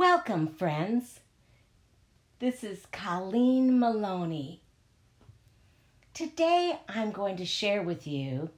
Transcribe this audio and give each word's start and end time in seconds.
Welcome, 0.00 0.46
friends. 0.46 1.20
This 2.38 2.64
is 2.64 2.86
Colleen 2.90 3.78
Maloney. 3.78 4.62
Today 6.14 6.80
I'm 6.88 7.10
going 7.10 7.36
to 7.36 7.44
share 7.44 7.82
with 7.82 8.06
you 8.06 8.48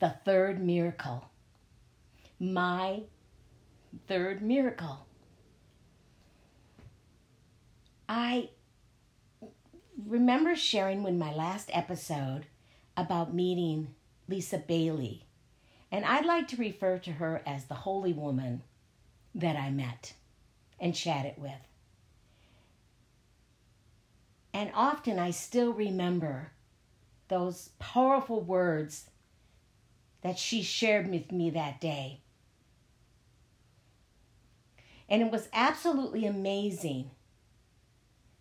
the 0.00 0.16
third 0.24 0.60
miracle. 0.60 1.26
My 2.40 3.02
third 4.08 4.42
miracle. 4.42 5.06
I 8.08 8.48
remember 10.08 10.56
sharing 10.56 11.06
in 11.06 11.20
my 11.20 11.32
last 11.32 11.70
episode 11.72 12.46
about 12.96 13.32
meeting 13.32 13.94
Lisa 14.28 14.58
Bailey, 14.58 15.24
and 15.92 16.04
I'd 16.04 16.26
like 16.26 16.48
to 16.48 16.56
refer 16.56 16.98
to 16.98 17.12
her 17.12 17.42
as 17.46 17.66
the 17.66 17.74
holy 17.74 18.12
woman 18.12 18.64
that 19.34 19.56
I 19.56 19.70
met 19.70 20.14
and 20.78 20.94
chatted 20.94 21.34
with. 21.36 21.52
And 24.52 24.70
often 24.74 25.18
I 25.18 25.30
still 25.30 25.72
remember 25.72 26.52
those 27.28 27.70
powerful 27.78 28.40
words 28.40 29.10
that 30.22 30.38
she 30.38 30.62
shared 30.62 31.08
with 31.08 31.30
me 31.30 31.50
that 31.50 31.80
day. 31.80 32.20
And 35.08 35.22
it 35.22 35.30
was 35.30 35.48
absolutely 35.52 36.26
amazing 36.26 37.10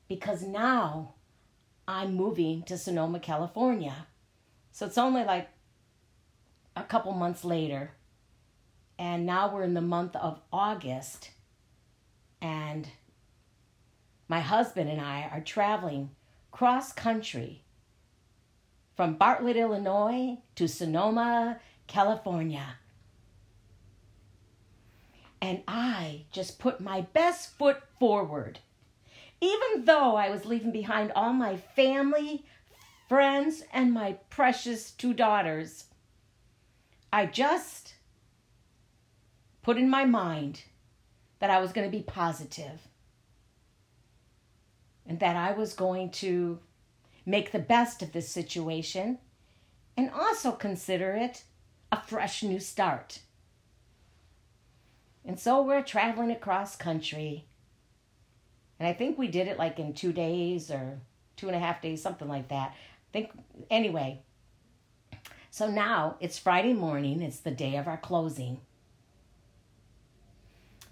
because 0.07 0.43
now 0.43 1.13
I'm 1.87 2.15
moving 2.15 2.63
to 2.63 2.77
Sonoma, 2.77 3.19
California. 3.19 4.07
So 4.71 4.85
it's 4.85 4.97
only 4.97 5.23
like 5.23 5.49
a 6.75 6.83
couple 6.83 7.11
months 7.13 7.43
later. 7.43 7.91
And 8.99 9.25
now 9.25 9.51
we're 9.51 9.63
in 9.63 9.75
the 9.75 9.81
month 9.81 10.13
of 10.17 10.41
August. 10.51 11.31
And 12.41 12.89
my 14.27 14.41
husband 14.41 14.89
and 14.89 14.99
I 14.99 15.29
are 15.31 15.39
traveling 15.39 16.11
cross 16.51 16.91
country 16.91 17.63
from 18.97 19.15
Bartlett, 19.15 19.55
Illinois 19.55 20.39
to 20.55 20.67
Sonoma, 20.67 21.61
California. 21.87 22.75
And 25.41 25.63
I 25.65 26.25
just 26.33 26.59
put 26.59 26.81
my 26.81 26.99
best 26.99 27.57
foot 27.57 27.81
forward. 28.01 28.59
Even 29.39 29.85
though 29.85 30.17
I 30.17 30.29
was 30.29 30.43
leaving 30.43 30.73
behind 30.73 31.13
all 31.13 31.31
my 31.31 31.55
family, 31.55 32.43
friends, 33.07 33.63
and 33.71 33.93
my 33.93 34.17
precious 34.29 34.91
two 34.91 35.13
daughters, 35.13 35.85
I 37.13 37.25
just 37.25 37.88
put 39.61 39.77
in 39.77 39.89
my 39.89 40.05
mind 40.05 40.63
that 41.39 41.49
I 41.49 41.59
was 41.59 41.71
going 41.71 41.89
to 41.89 41.97
be 41.97 42.03
positive 42.03 42.87
and 45.05 45.19
that 45.19 45.35
I 45.35 45.51
was 45.51 45.73
going 45.73 46.11
to 46.11 46.59
make 47.25 47.51
the 47.51 47.59
best 47.59 48.01
of 48.01 48.11
this 48.11 48.29
situation 48.29 49.17
and 49.97 50.11
also 50.11 50.51
consider 50.51 51.13
it 51.13 51.43
a 51.91 52.01
fresh 52.01 52.43
new 52.43 52.59
start. 52.59 53.19
And 55.25 55.39
so 55.39 55.61
we're 55.61 55.83
traveling 55.83 56.31
across 56.31 56.75
country. 56.75 57.45
And 58.79 58.87
I 58.87 58.93
think 58.93 59.17
we 59.17 59.27
did 59.27 59.47
it 59.47 59.57
like 59.57 59.79
in 59.79 59.93
two 59.93 60.13
days 60.13 60.71
or 60.71 60.99
two 61.35 61.47
and 61.47 61.55
a 61.55 61.59
half 61.59 61.81
days, 61.81 62.01
something 62.01 62.27
like 62.27 62.47
that. 62.49 62.71
I 62.71 63.11
think, 63.11 63.31
anyway. 63.69 64.21
So 65.51 65.69
now 65.69 66.15
it's 66.19 66.37
Friday 66.37 66.73
morning, 66.73 67.21
it's 67.21 67.39
the 67.39 67.51
day 67.51 67.75
of 67.75 67.87
our 67.87 67.97
closing. 67.97 68.61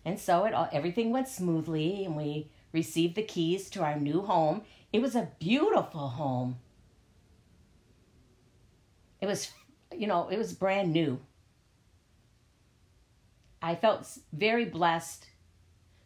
And 0.07 0.17
so 0.17 0.45
it 0.45 0.53
all, 0.53 0.69
everything 0.71 1.11
went 1.11 1.27
smoothly, 1.27 2.05
and 2.05 2.15
we 2.15 2.47
received 2.71 3.15
the 3.15 3.23
keys 3.23 3.69
to 3.71 3.83
our 3.83 3.99
new 3.99 4.21
home. 4.21 4.61
It 4.93 5.01
was 5.01 5.15
a 5.15 5.31
beautiful 5.37 6.07
home. 6.07 6.59
It 9.19 9.25
was, 9.25 9.51
you 9.93 10.07
know, 10.07 10.29
it 10.29 10.37
was 10.37 10.53
brand 10.53 10.93
new. 10.93 11.19
I 13.61 13.75
felt 13.75 14.07
very 14.31 14.63
blessed 14.63 15.27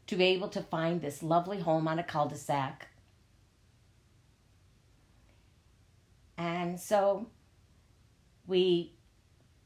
to 0.07 0.15
be 0.15 0.23
able 0.23 0.49
to 0.49 0.63
find 0.63 0.99
this 0.99 1.21
lovely 1.21 1.59
home 1.59 1.87
on 1.87 1.99
a 1.99 2.03
cul 2.03 2.27
de 2.27 2.35
sac. 2.35 2.87
And 6.39 6.79
so 6.79 7.27
we 8.47 8.93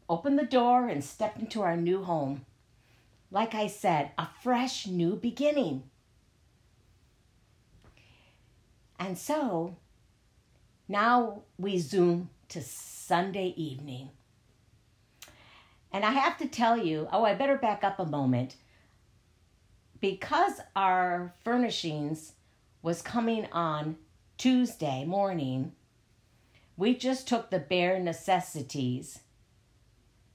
opened 0.10 0.38
the 0.38 0.46
door 0.46 0.90
and 0.90 1.02
stepped 1.02 1.40
into 1.40 1.62
our 1.62 1.78
new 1.78 2.04
home. 2.04 2.46
Like 3.36 3.54
I 3.54 3.68
said, 3.68 4.12
a 4.18 4.30
fresh 4.42 4.88
new 4.88 5.18
beginning. 5.18 5.84
And 8.98 9.18
so 9.18 9.76
now 10.88 11.42
we 11.58 11.78
zoom 11.78 12.30
to 12.48 12.62
Sunday 12.62 13.54
evening. 13.58 14.12
And 15.92 16.06
I 16.06 16.12
have 16.12 16.38
to 16.38 16.48
tell 16.48 16.78
you, 16.78 17.10
oh, 17.12 17.26
I 17.26 17.36
better 17.36 17.58
back 17.58 17.84
up 17.84 18.00
a 18.00 18.06
moment. 18.06 18.56
Because 20.00 20.62
our 20.74 21.34
furnishings 21.44 22.36
was 22.82 23.02
coming 23.02 23.48
on 23.52 23.98
Tuesday 24.38 25.04
morning, 25.04 25.74
we 26.78 26.96
just 26.96 27.28
took 27.28 27.50
the 27.50 27.60
bare 27.60 28.00
necessities 28.00 29.20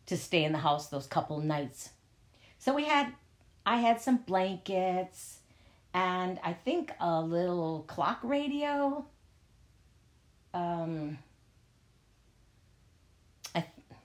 to 0.04 0.18
stay 0.18 0.44
in 0.44 0.52
the 0.52 0.58
house 0.58 0.88
those 0.88 1.06
couple 1.06 1.40
nights. 1.40 1.88
So 2.60 2.72
we 2.72 2.84
had, 2.84 3.12
I 3.66 3.78
had 3.78 4.00
some 4.00 4.18
blankets 4.18 5.40
and 5.92 6.38
I 6.44 6.52
think 6.52 6.92
a 7.00 7.20
little 7.20 7.84
clock 7.88 8.20
radio. 8.22 9.04
Um, 10.54 11.18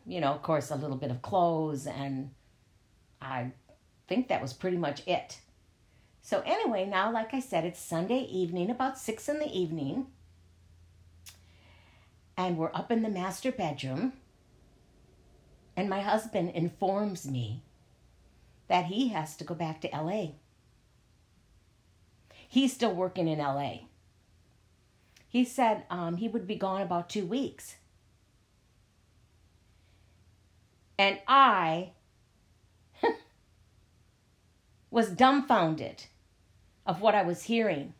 you 0.07 0.21
know, 0.21 0.31
of 0.31 0.41
course, 0.41 0.71
a 0.71 0.75
little 0.75 0.97
bit 0.97 1.11
of 1.11 1.21
clothes, 1.21 1.87
and 1.87 2.31
I 3.21 3.51
think 4.07 4.27
that 4.27 4.41
was 4.41 4.53
pretty 4.53 4.77
much 4.77 5.05
it. 5.07 5.39
So, 6.21 6.41
anyway, 6.45 6.85
now, 6.85 7.11
like 7.11 7.33
I 7.33 7.39
said, 7.39 7.65
it's 7.65 7.79
Sunday 7.79 8.19
evening, 8.19 8.69
about 8.69 8.97
six 8.97 9.27
in 9.27 9.39
the 9.39 9.51
evening, 9.51 10.07
and 12.37 12.57
we're 12.57 12.71
up 12.73 12.91
in 12.91 13.01
the 13.01 13.09
master 13.09 13.51
bedroom. 13.51 14.13
And 15.77 15.89
my 15.89 16.01
husband 16.01 16.51
informs 16.51 17.27
me 17.27 17.64
that 18.67 18.85
he 18.85 19.09
has 19.09 19.35
to 19.37 19.43
go 19.43 19.53
back 19.53 19.81
to 19.81 19.89
LA. 19.89 20.33
He's 22.47 22.73
still 22.73 22.93
working 22.93 23.27
in 23.27 23.39
LA. 23.39 23.79
He 25.27 25.43
said 25.43 25.83
um, 25.89 26.17
he 26.17 26.27
would 26.27 26.47
be 26.47 26.55
gone 26.55 26.81
about 26.81 27.09
two 27.09 27.25
weeks. 27.25 27.75
And 30.97 31.19
I 31.27 31.91
was 34.89 35.09
dumbfounded 35.09 36.05
of 36.85 37.01
what 37.01 37.15
I 37.15 37.23
was 37.23 37.43
hearing 37.43 37.93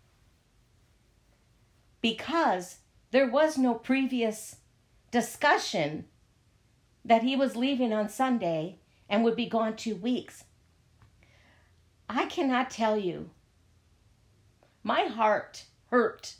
because 2.02 2.78
there 3.12 3.28
was 3.28 3.58
no 3.58 3.74
previous 3.74 4.58
discussion 5.12 6.06
that 7.04 7.24
he 7.24 7.36
was 7.36 7.56
leaving 7.56 7.92
on 7.92 8.09
Sunday 8.09 8.78
and 9.09 9.24
would 9.24 9.36
be 9.36 9.48
gone 9.48 9.75
two 9.75 9.96
weeks. 9.96 10.44
I 12.10 12.26
cannot 12.26 12.70
tell 12.70 12.98
you. 12.98 13.30
My 14.84 15.04
heart 15.04 15.66
hurt. 15.90 16.36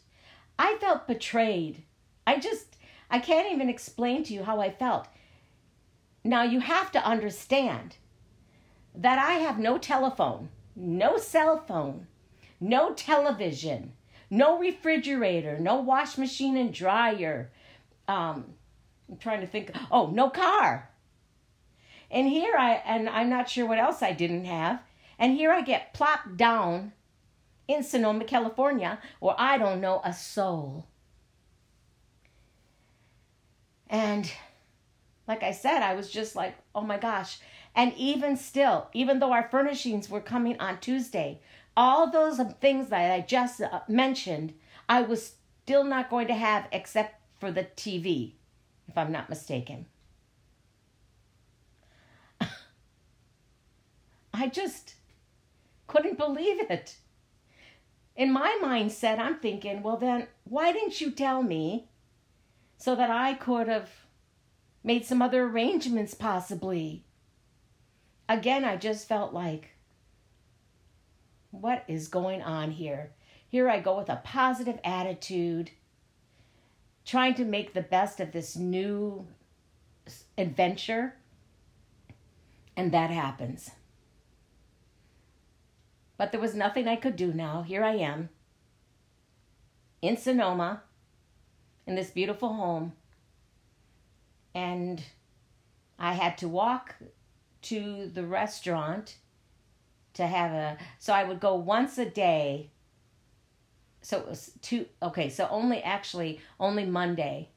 I 0.58 0.78
felt 0.80 1.08
betrayed. 1.08 1.84
I 2.28 2.40
just, 2.40 2.78
I 3.10 3.20
can't 3.20 3.52
even 3.52 3.70
explain 3.70 4.24
to 4.24 4.34
you 4.34 4.44
how 4.44 4.60
I 4.60 4.72
felt. 4.72 5.08
Now 6.24 6.44
you 6.44 6.60
have 6.60 6.92
to 6.94 7.06
understand 7.06 7.98
that 8.96 9.20
I 9.20 9.34
have 9.34 9.60
no 9.60 9.78
telephone, 9.78 10.50
no 10.76 11.18
cell 11.18 11.64
phone, 11.68 12.08
no 12.60 12.94
television, 12.94 13.94
no 14.30 14.58
refrigerator, 14.58 15.60
no 15.60 15.76
wash 15.76 16.18
machine 16.18 16.58
and 16.58 16.74
dryer. 16.74 17.52
Um, 18.08 18.54
I'm 19.10 19.18
trying 19.18 19.42
to 19.42 19.48
think. 19.48 19.72
Oh, 19.92 20.08
no 20.08 20.30
car. 20.30 20.90
And 22.10 22.28
here 22.28 22.56
I, 22.58 22.82
and 22.86 23.10
I'm 23.10 23.30
not 23.30 23.50
sure 23.50 23.66
what 23.68 23.78
else 23.78 24.02
I 24.02 24.14
didn't 24.14 24.46
have. 24.46 24.82
And 25.18 25.34
here 25.34 25.52
I 25.52 25.62
get 25.62 25.94
plopped 25.94 26.38
down 26.38 26.94
in 27.68 27.84
Sonoma, 27.84 28.26
California, 28.26 29.00
where 29.20 29.36
I 29.38 29.58
don't 29.58 29.82
know 29.82 30.02
a 30.04 30.14
soul. 30.14 30.88
And 33.90 34.32
like 35.28 35.44
I 35.44 35.52
said, 35.52 35.82
I 35.82 35.96
was 35.96 36.10
just 36.10 36.36
like, 36.36 36.56
oh 36.74 36.82
my 36.82 36.98
gosh. 36.98 37.40
And 37.76 37.94
even 37.98 38.38
still, 38.38 38.88
even 38.94 39.20
though 39.20 39.32
our 39.34 39.50
furnishings 39.50 40.10
were 40.10 40.22
coming 40.22 40.60
on 40.60 40.80
Tuesday, 40.80 41.40
all 41.76 42.10
those 42.10 42.40
things 42.62 42.90
that 42.90 43.12
I 43.12 43.22
just 43.22 43.62
uh, 43.62 43.82
mentioned, 43.88 44.54
I 44.88 45.02
was 45.02 45.34
still 45.64 45.84
not 45.84 46.10
going 46.10 46.28
to 46.28 46.36
have 46.36 46.68
except 46.72 47.22
for 47.40 47.52
the 47.52 47.64
TV, 47.76 48.34
if 48.88 48.98
I'm 48.98 49.12
not 49.12 49.30
mistaken. 49.30 49.88
I 54.34 54.48
just, 54.48 54.95
couldn't 55.96 56.18
believe 56.18 56.60
it. 56.70 56.98
In 58.16 58.32
my 58.32 58.60
mindset, 58.62 59.18
I'm 59.18 59.40
thinking, 59.40 59.82
well, 59.82 59.98
then 59.98 60.28
why 60.44 60.74
didn't 60.74 61.00
you 61.00 61.12
tell 61.12 61.42
me 61.42 61.88
so 62.78 62.96
that 62.96 63.10
I 63.10 63.34
could 63.34 63.68
have 63.68 63.90
made 64.84 65.06
some 65.06 65.22
other 65.22 65.44
arrangements 65.44 66.14
possibly? 66.14 67.06
Again, 68.28 68.66
I 68.66 68.76
just 68.76 69.08
felt 69.08 69.34
like, 69.34 69.72
what 71.52 71.86
is 71.88 72.10
going 72.10 72.42
on 72.42 72.72
here? 72.72 73.12
Here 73.48 73.70
I 73.70 73.80
go 73.80 73.98
with 73.98 74.10
a 74.10 74.22
positive 74.24 74.80
attitude, 74.84 75.72
trying 77.06 77.36
to 77.36 77.46
make 77.46 77.74
the 77.74 77.82
best 77.82 78.20
of 78.20 78.34
this 78.34 78.58
new 78.58 79.28
adventure, 80.38 81.16
and 82.76 82.92
that 82.92 83.12
happens. 83.12 83.72
But 86.18 86.32
there 86.32 86.42
was 86.42 86.56
nothing 86.56 86.88
I 86.88 86.96
could 86.96 87.16
do 87.16 87.34
now. 87.34 87.62
Here 87.62 87.84
I 87.84 87.96
am 87.96 88.30
in 90.02 90.18
Sonoma 90.18 90.82
in 91.86 91.96
this 91.96 92.10
beautiful 92.10 92.54
home. 92.54 92.94
And 94.54 95.04
I 96.00 96.14
had 96.14 96.38
to 96.40 96.48
walk 96.48 96.96
to 97.64 98.10
the 98.14 98.26
restaurant 98.26 99.18
to 100.14 100.28
have 100.28 100.52
a 100.52 100.78
so 101.00 101.14
I 101.14 101.24
would 101.24 101.40
go 101.40 101.56
once 101.56 101.98
a 101.98 102.06
day. 102.06 102.70
So 104.02 104.20
it 104.20 104.28
was 104.28 104.52
two 104.62 104.86
okay, 105.02 105.30
so 105.30 105.48
only 105.50 105.82
actually 105.82 106.40
only 106.60 106.86
Monday 106.86 107.50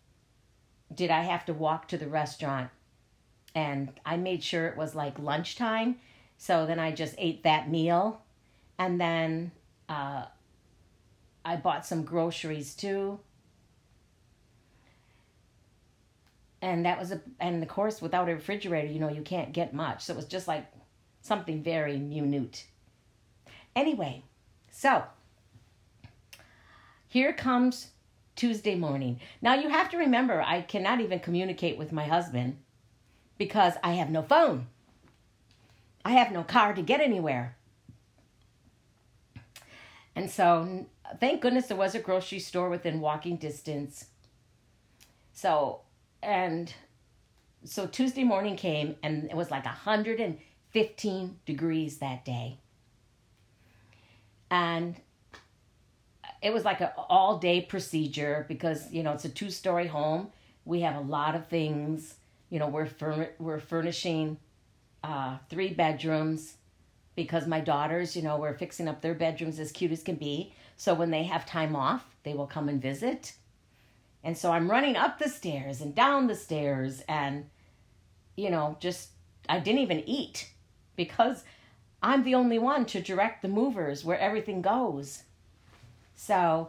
did 0.92 1.10
I 1.10 1.22
have 1.22 1.44
to 1.46 1.52
walk 1.52 1.86
to 1.88 1.98
the 1.98 2.08
restaurant 2.08 2.70
and 3.54 3.92
I 4.04 4.16
made 4.16 4.42
sure 4.42 4.66
it 4.66 4.76
was 4.76 4.94
like 4.94 5.18
lunchtime. 5.18 5.96
So 6.36 6.66
then 6.66 6.78
I 6.78 6.90
just 6.92 7.14
ate 7.18 7.42
that 7.44 7.70
meal 7.70 8.22
and 8.78 9.00
then 9.00 9.50
uh, 9.88 10.24
I 11.44 11.56
bought 11.56 11.86
some 11.86 12.04
groceries 12.04 12.74
too. 12.74 13.18
And 16.60 16.84
that 16.86 16.98
was 16.98 17.12
a, 17.12 17.20
and 17.38 17.62
of 17.62 17.68
course, 17.68 18.02
without 18.02 18.28
a 18.28 18.34
refrigerator, 18.34 18.88
you 18.88 18.98
know, 18.98 19.08
you 19.08 19.22
can't 19.22 19.52
get 19.52 19.72
much. 19.72 20.02
So 20.04 20.12
it 20.12 20.16
was 20.16 20.26
just 20.26 20.48
like 20.48 20.66
something 21.22 21.62
very 21.62 21.98
minute. 21.98 22.66
Anyway, 23.76 24.24
so 24.70 25.04
here 27.06 27.32
comes 27.32 27.88
Tuesday 28.34 28.74
morning. 28.74 29.20
Now 29.40 29.54
you 29.54 29.68
have 29.68 29.88
to 29.90 29.98
remember, 29.98 30.42
I 30.42 30.62
cannot 30.62 31.00
even 31.00 31.20
communicate 31.20 31.78
with 31.78 31.92
my 31.92 32.04
husband 32.04 32.58
because 33.36 33.74
I 33.82 33.92
have 33.92 34.10
no 34.10 34.22
phone. 34.22 34.66
I 36.04 36.12
have 36.12 36.32
no 36.32 36.42
car 36.42 36.74
to 36.74 36.82
get 36.82 37.00
anywhere. 37.00 37.57
And 40.18 40.28
so, 40.28 40.86
thank 41.20 41.40
goodness 41.40 41.66
there 41.68 41.76
was 41.76 41.94
a 41.94 42.00
grocery 42.00 42.40
store 42.40 42.68
within 42.68 43.00
walking 43.00 43.36
distance. 43.36 44.06
So, 45.32 45.82
and 46.24 46.74
so 47.62 47.86
Tuesday 47.86 48.24
morning 48.24 48.56
came 48.56 48.96
and 49.04 49.30
it 49.30 49.36
was 49.36 49.52
like 49.52 49.64
115 49.64 51.38
degrees 51.46 51.98
that 51.98 52.24
day. 52.24 52.58
And 54.50 54.96
it 56.42 56.52
was 56.52 56.64
like 56.64 56.80
an 56.80 56.90
all 56.96 57.38
day 57.38 57.60
procedure 57.60 58.44
because, 58.48 58.90
you 58.90 59.04
know, 59.04 59.12
it's 59.12 59.24
a 59.24 59.28
two 59.28 59.50
story 59.50 59.86
home. 59.86 60.32
We 60.64 60.80
have 60.80 60.96
a 60.96 61.00
lot 61.00 61.36
of 61.36 61.46
things. 61.46 62.16
You 62.50 62.58
know, 62.58 62.66
we're, 62.66 62.86
fur- 62.86 63.34
we're 63.38 63.60
furnishing 63.60 64.38
uh, 65.04 65.38
three 65.48 65.72
bedrooms 65.72 66.54
because 67.18 67.48
my 67.48 67.58
daughters, 67.58 68.14
you 68.14 68.22
know, 68.22 68.36
were 68.36 68.54
fixing 68.54 68.86
up 68.86 69.00
their 69.00 69.12
bedrooms 69.12 69.58
as 69.58 69.72
cute 69.72 69.90
as 69.90 70.04
can 70.04 70.14
be. 70.14 70.54
So 70.76 70.94
when 70.94 71.10
they 71.10 71.24
have 71.24 71.44
time 71.44 71.74
off, 71.74 72.06
they 72.22 72.32
will 72.32 72.46
come 72.46 72.68
and 72.68 72.80
visit. 72.80 73.32
And 74.22 74.38
so 74.38 74.52
I'm 74.52 74.70
running 74.70 74.94
up 74.94 75.18
the 75.18 75.28
stairs 75.28 75.80
and 75.80 75.96
down 75.96 76.28
the 76.28 76.36
stairs 76.36 77.02
and, 77.08 77.46
you 78.36 78.50
know, 78.50 78.76
just, 78.78 79.08
I 79.48 79.58
didn't 79.58 79.80
even 79.80 80.08
eat 80.08 80.48
because 80.94 81.42
I'm 82.04 82.22
the 82.22 82.36
only 82.36 82.60
one 82.60 82.86
to 82.86 83.02
direct 83.02 83.42
the 83.42 83.48
movers 83.48 84.04
where 84.04 84.20
everything 84.20 84.62
goes. 84.62 85.24
So, 86.14 86.68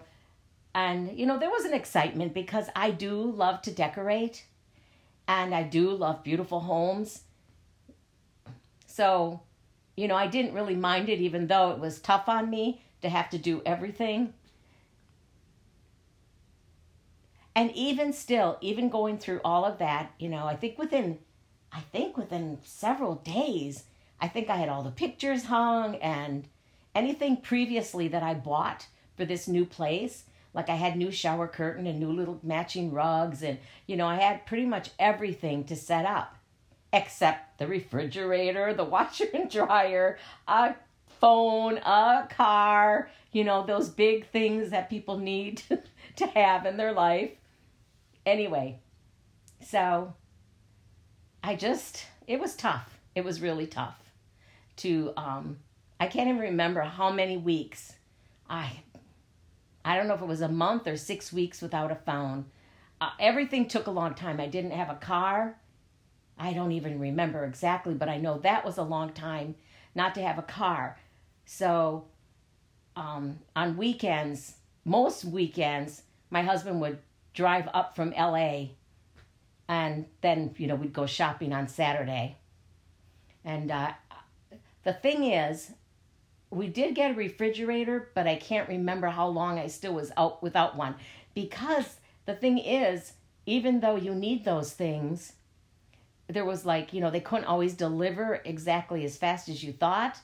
and, 0.73 1.15
you 1.15 1.27
know, 1.27 1.37
there 1.37 1.51
was 1.51 1.65
an 1.65 1.75
excitement 1.75 2.33
because 2.33 2.69
I 2.75 2.89
do 2.89 3.21
love 3.21 3.61
to 3.61 3.71
decorate 3.71 4.45
and 5.27 5.53
I 5.53 5.61
do 5.61 5.91
love 5.91 6.23
beautiful 6.23 6.61
homes. 6.61 7.21
So, 8.87 9.41
you 9.99 10.07
know, 10.07 10.15
I 10.15 10.27
didn't 10.27 10.53
really 10.53 10.75
mind 10.75 11.09
it, 11.09 11.19
even 11.19 11.47
though 11.47 11.71
it 11.71 11.79
was 11.79 11.99
tough 11.99 12.29
on 12.29 12.49
me 12.49 12.81
to 13.01 13.09
have 13.09 13.29
to 13.31 13.37
do 13.37 13.61
everything. 13.65 14.33
And 17.53 17.69
even 17.73 18.13
still, 18.13 18.57
even 18.61 18.87
going 18.87 19.17
through 19.17 19.41
all 19.43 19.65
of 19.65 19.77
that, 19.79 20.13
you 20.17 20.29
know, 20.29 20.45
I 20.45 20.55
think 20.55 20.77
within, 20.77 21.19
I 21.73 21.81
think 21.81 22.15
within 22.15 22.59
several 22.63 23.15
days, 23.15 23.83
I 24.21 24.29
think 24.29 24.49
I 24.49 24.55
had 24.55 24.69
all 24.69 24.83
the 24.83 24.91
pictures 24.91 25.43
hung 25.43 25.95
and 25.95 26.47
anything 26.95 27.35
previously 27.35 28.07
that 28.07 28.23
I 28.23 28.35
bought 28.35 28.87
for 29.17 29.25
this 29.25 29.49
new 29.49 29.65
place. 29.65 30.23
Like 30.53 30.69
I 30.69 30.75
had 30.75 30.95
new 30.95 31.11
shower 31.11 31.47
curtain 31.47 31.85
and 31.85 31.99
new 31.99 32.13
little 32.13 32.39
matching 32.41 32.93
rugs, 32.93 33.43
and 33.43 33.59
you 33.85 33.97
know, 33.97 34.07
I 34.07 34.15
had 34.15 34.45
pretty 34.45 34.65
much 34.65 34.91
everything 34.97 35.65
to 35.65 35.75
set 35.75 36.05
up 36.05 36.38
except 36.93 37.59
the 37.59 37.67
refrigerator, 37.67 38.73
the 38.73 38.83
washer 38.95 39.25
and 39.33 39.49
dryer, 39.49 40.17
a 40.47 40.75
phone, 41.19 41.77
a 41.77 42.27
car, 42.29 43.09
you 43.31 43.43
know, 43.43 43.65
those 43.65 43.89
big 43.89 44.27
things 44.27 44.69
that 44.71 44.89
people 44.89 45.17
need 45.17 45.61
to 46.15 46.27
have 46.27 46.65
in 46.65 46.77
their 46.77 46.93
life. 46.93 47.31
Anyway, 48.25 48.79
so 49.61 50.13
I 51.43 51.55
just, 51.55 52.05
it 52.27 52.39
was 52.39 52.55
tough. 52.55 52.99
It 53.15 53.23
was 53.23 53.41
really 53.41 53.67
tough 53.67 53.97
to, 54.77 55.13
um, 55.17 55.57
I 55.99 56.07
can't 56.07 56.29
even 56.29 56.41
remember 56.41 56.81
how 56.81 57.11
many 57.11 57.37
weeks 57.37 57.93
I, 58.49 58.81
I 59.83 59.95
don't 59.97 60.07
know 60.07 60.13
if 60.13 60.21
it 60.21 60.27
was 60.27 60.41
a 60.41 60.47
month 60.47 60.87
or 60.87 60.97
six 60.97 61.33
weeks 61.33 61.61
without 61.61 61.91
a 61.91 61.95
phone. 61.95 62.45
Uh, 63.01 63.09
everything 63.19 63.67
took 63.67 63.87
a 63.87 63.91
long 63.91 64.13
time. 64.13 64.39
I 64.39 64.47
didn't 64.47 64.71
have 64.71 64.89
a 64.89 64.95
car. 64.95 65.58
I 66.39 66.53
don't 66.53 66.71
even 66.71 66.99
remember 66.99 67.43
exactly, 67.43 67.93
but 67.93 68.09
I 68.09 68.17
know 68.17 68.37
that 68.39 68.65
was 68.65 68.77
a 68.77 68.83
long 68.83 69.11
time 69.11 69.55
not 69.93 70.15
to 70.15 70.21
have 70.21 70.39
a 70.39 70.43
car. 70.43 70.97
So 71.45 72.05
um, 72.95 73.39
on 73.55 73.75
weekends, 73.75 74.55
most 74.85 75.25
weekends, 75.25 76.03
my 76.29 76.41
husband 76.41 76.79
would 76.81 76.99
drive 77.33 77.67
up 77.73 77.95
from 77.95 78.11
LA 78.11 78.67
and 79.67 80.05
then, 80.21 80.55
you 80.57 80.67
know, 80.67 80.75
we'd 80.75 80.93
go 80.93 81.05
shopping 81.05 81.53
on 81.53 81.67
Saturday. 81.67 82.37
And 83.45 83.69
uh, 83.69 83.91
the 84.83 84.93
thing 84.93 85.25
is, 85.25 85.71
we 86.49 86.67
did 86.67 86.95
get 86.95 87.11
a 87.11 87.13
refrigerator, 87.13 88.09
but 88.15 88.27
I 88.27 88.35
can't 88.35 88.67
remember 88.67 89.07
how 89.07 89.27
long 89.27 89.59
I 89.59 89.67
still 89.67 89.93
was 89.93 90.11
out 90.17 90.41
without 90.41 90.75
one. 90.75 90.95
Because 91.35 91.97
the 92.25 92.33
thing 92.33 92.57
is, 92.57 93.13
even 93.45 93.79
though 93.79 93.95
you 93.95 94.15
need 94.15 94.43
those 94.43 94.73
things, 94.73 95.33
there 96.29 96.45
was 96.45 96.65
like 96.65 96.93
you 96.93 97.01
know 97.01 97.09
they 97.09 97.19
couldn't 97.19 97.45
always 97.45 97.73
deliver 97.73 98.41
exactly 98.45 99.03
as 99.03 99.17
fast 99.17 99.49
as 99.49 99.63
you 99.63 99.73
thought 99.73 100.17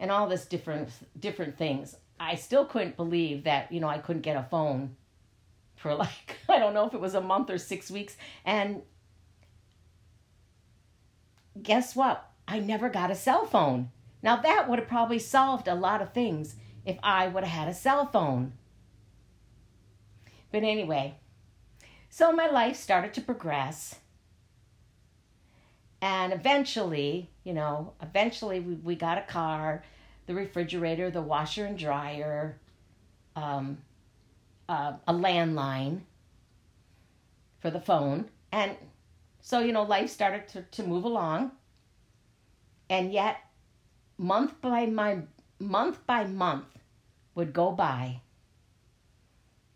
and 0.00 0.10
all 0.10 0.28
this 0.28 0.44
different 0.44 0.90
different 1.18 1.56
things. 1.56 1.96
I 2.20 2.34
still 2.34 2.64
couldn't 2.64 2.96
believe 2.96 3.44
that 3.44 3.70
you 3.70 3.80
know 3.80 3.88
i 3.88 3.98
couldn't 3.98 4.22
get 4.22 4.36
a 4.36 4.42
phone 4.42 4.96
for 5.76 5.94
like 6.04 6.36
i 6.48 6.58
don't 6.58 6.74
know 6.74 6.86
if 6.86 6.94
it 6.94 7.00
was 7.00 7.14
a 7.14 7.20
month 7.20 7.50
or 7.50 7.58
six 7.58 7.90
weeks 7.90 8.16
and 8.44 8.82
guess 11.60 11.96
what? 11.96 12.24
I 12.46 12.60
never 12.60 12.88
got 12.88 13.10
a 13.10 13.16
cell 13.16 13.44
phone. 13.44 13.90
Now 14.22 14.36
that 14.36 14.68
would 14.68 14.78
have 14.78 14.88
probably 14.88 15.18
solved 15.18 15.68
a 15.68 15.74
lot 15.74 16.02
of 16.02 16.12
things 16.12 16.56
if 16.84 16.98
i 17.02 17.28
would 17.28 17.44
have 17.44 17.52
had 17.52 17.68
a 17.68 17.74
cell 17.74 18.06
phone. 18.06 18.52
But 20.50 20.64
anyway 20.64 21.14
so 22.10 22.32
my 22.32 22.48
life 22.48 22.76
started 22.76 23.14
to 23.14 23.20
progress 23.20 23.96
and 26.00 26.32
eventually, 26.32 27.30
you 27.44 27.52
know, 27.52 27.92
eventually 28.02 28.60
we, 28.60 28.74
we 28.74 28.94
got 28.94 29.18
a 29.18 29.22
car, 29.22 29.82
the 30.26 30.34
refrigerator, 30.34 31.10
the 31.10 31.22
washer 31.22 31.64
and 31.64 31.78
dryer, 31.78 32.58
um, 33.34 33.78
uh, 34.68 34.92
a 35.06 35.12
landline 35.12 36.00
for 37.60 37.70
the 37.70 37.80
phone. 37.80 38.28
And 38.52 38.76
so, 39.40 39.60
you 39.60 39.72
know, 39.72 39.82
life 39.82 40.10
started 40.10 40.48
to, 40.48 40.62
to 40.62 40.82
move 40.82 41.04
along. 41.04 41.52
And 42.90 43.12
yet, 43.12 43.38
month 44.16 44.60
by 44.60 44.86
my 44.86 45.18
month 45.60 46.06
by 46.06 46.24
month 46.24 46.66
would 47.34 47.52
go 47.52 47.72
by 47.72 48.20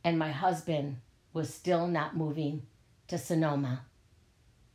and 0.04 0.18
my 0.18 0.30
husband 0.30 0.96
was 1.32 1.52
still 1.52 1.86
not 1.86 2.16
moving 2.16 2.62
to 3.08 3.18
Sonoma 3.18 3.82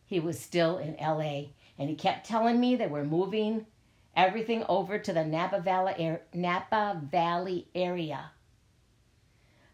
he 0.07 0.19
was 0.19 0.39
still 0.39 0.77
in 0.77 0.95
LA 0.99 1.49
and 1.77 1.89
he 1.89 1.95
kept 1.95 2.25
telling 2.25 2.59
me 2.59 2.75
that 2.77 2.89
we're 2.89 3.03
moving 3.03 3.67
everything 4.15 4.63
over 4.67 4.97
to 4.97 5.13
the 5.13 5.23
Napa 5.23 5.59
Valley, 5.59 6.17
Napa 6.33 6.99
Valley 7.11 7.67
area. 7.75 8.31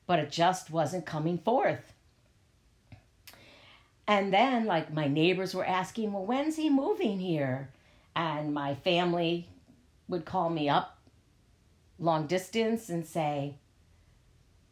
But 0.05 0.19
it 0.19 0.31
just 0.31 0.69
wasn't 0.69 1.05
coming 1.05 1.37
forth. 1.37 1.93
And 4.05 4.33
then, 4.33 4.65
like, 4.65 4.91
my 4.91 5.07
neighbors 5.07 5.55
were 5.55 5.65
asking, 5.65 6.11
well, 6.11 6.25
when's 6.25 6.57
he 6.57 6.69
moving 6.69 7.19
here? 7.19 7.69
And 8.15 8.53
my 8.53 8.75
family 8.75 9.47
would 10.09 10.25
call 10.25 10.49
me 10.49 10.67
up 10.67 10.97
long 11.99 12.27
distance 12.27 12.89
and 12.89 13.07
say, 13.07 13.55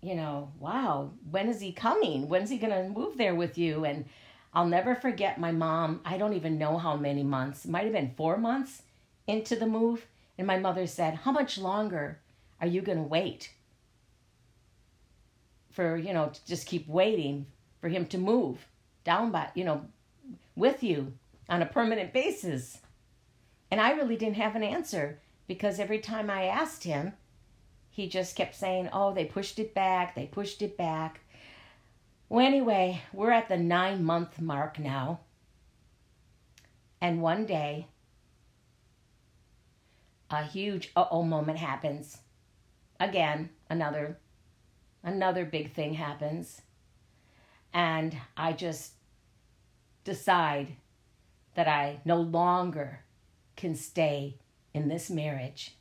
you 0.02 0.16
know, 0.16 0.52
wow, 0.60 1.12
when 1.30 1.48
is 1.48 1.62
he 1.62 1.72
coming? 1.72 2.28
When's 2.28 2.50
he 2.50 2.58
going 2.58 2.74
to 2.74 2.90
move 2.90 3.18
there 3.18 3.36
with 3.36 3.58
you? 3.58 3.86
And 3.86 4.06
I'll 4.54 4.68
never 4.68 4.96
forget 4.96 5.40
my 5.40 5.52
mom. 5.52 6.02
I 6.04 6.18
don't 6.18 6.34
even 6.34 6.58
know 6.58 6.78
how 6.78 6.96
many 6.98 7.24
months, 7.24 7.66
might 7.66 7.86
have 7.86 7.94
been 7.94 8.14
four 8.18 8.38
months 8.38 8.84
into 9.28 9.56
the 9.56 9.66
move. 9.66 10.06
And 10.38 10.46
my 10.46 10.58
mother 10.58 10.88
said, 10.88 11.16
How 11.16 11.32
much 11.32 11.58
longer 11.58 12.20
are 12.60 12.68
you 12.68 12.82
going 12.82 12.98
to 12.98 13.04
wait? 13.04 13.52
For, 15.72 15.96
you 15.96 16.14
know, 16.14 16.30
to 16.30 16.46
just 16.46 16.68
keep 16.68 16.88
waiting 16.88 17.46
for 17.80 17.88
him 17.88 18.06
to 18.08 18.18
move 18.18 18.68
down 19.04 19.32
by, 19.32 19.50
you 19.56 19.64
know, 19.64 19.86
with 20.56 20.84
you 20.84 21.14
on 21.50 21.62
a 21.62 21.66
permanent 21.66 22.12
basis. 22.12 22.80
And 23.70 23.80
I 23.80 23.92
really 23.92 24.18
didn't 24.18 24.36
have 24.36 24.56
an 24.56 24.64
answer 24.64 25.20
because 25.48 25.80
every 25.80 26.00
time 26.00 26.30
I 26.30 26.44
asked 26.44 26.84
him, 26.84 27.14
he 27.90 28.08
just 28.08 28.36
kept 28.36 28.56
saying, 28.56 28.90
Oh, 28.92 29.14
they 29.14 29.26
pushed 29.26 29.60
it 29.60 29.74
back, 29.74 30.14
they 30.14 30.26
pushed 30.26 30.62
it 30.62 30.78
back. 30.78 31.21
Well, 32.32 32.48
anyway, 32.48 33.02
we're 33.12 33.32
at 33.32 33.50
the 33.50 33.58
nine 33.58 34.06
month 34.06 34.40
mark 34.40 34.80
now. 34.80 35.20
And 37.02 37.22
one 37.22 37.46
day, 37.46 37.88
a 40.30 40.46
huge 40.46 40.94
uh 40.96 41.08
oh 41.12 41.24
moment 41.24 41.58
happens. 41.58 42.20
Again, 43.02 43.50
another 43.70 44.18
another 45.04 45.44
big 45.44 45.74
thing 45.74 45.96
happens. 45.96 46.62
And 47.74 48.16
I 48.38 48.54
just 48.54 48.94
decide 50.06 50.78
that 51.56 51.68
I 51.68 52.00
no 52.06 52.16
longer 52.16 53.02
can 53.58 53.76
stay 53.76 54.38
in 54.74 54.88
this 54.88 55.10
marriage. 55.10 55.76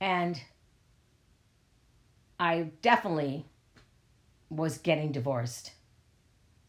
And 0.00 0.40
I 2.40 2.70
definitely 2.80 3.44
was 4.56 4.78
getting 4.78 5.12
divorced. 5.12 5.72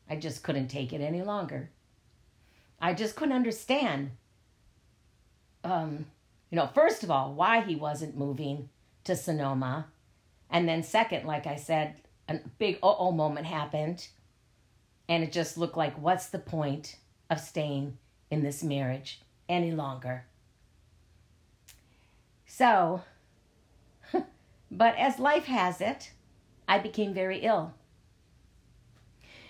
I 0.10 0.16
just 0.16 0.44
couldn't 0.44 0.70
take 0.70 0.94
it 0.94 1.02
any 1.02 1.22
longer. 1.22 1.70
I 2.80 2.94
just 2.94 3.16
couldn't 3.16 3.36
understand, 3.36 4.12
um, 5.64 6.06
you 6.50 6.56
know, 6.56 6.70
first 6.74 7.04
of 7.04 7.12
all, 7.12 7.34
why 7.34 7.62
he 7.62 7.76
wasn't 7.76 8.18
moving 8.18 8.70
to 9.04 9.16
Sonoma. 9.16 9.88
And 10.50 10.68
then, 10.68 10.84
second, 10.84 11.26
like 11.26 11.46
I 11.48 11.56
said, 11.56 11.96
a 12.30 12.40
big 12.58 12.76
uh 12.84 12.96
oh 12.98 13.12
moment 13.12 13.48
happened. 13.48 14.08
And 15.10 15.24
it 15.24 15.32
just 15.32 15.58
looked 15.58 15.78
like, 15.78 15.98
what's 15.98 16.28
the 16.28 16.40
point 16.40 16.98
of 17.30 17.40
staying 17.40 17.98
in 18.32 18.44
this 18.44 18.64
marriage 18.64 19.20
any 19.50 19.72
longer? 19.72 20.26
So, 22.46 23.02
but 24.72 24.96
as 24.98 25.20
life 25.20 25.46
has 25.46 25.82
it, 25.82 26.12
I 26.68 26.80
became 26.80 27.14
very 27.14 27.40
ill. 27.40 27.74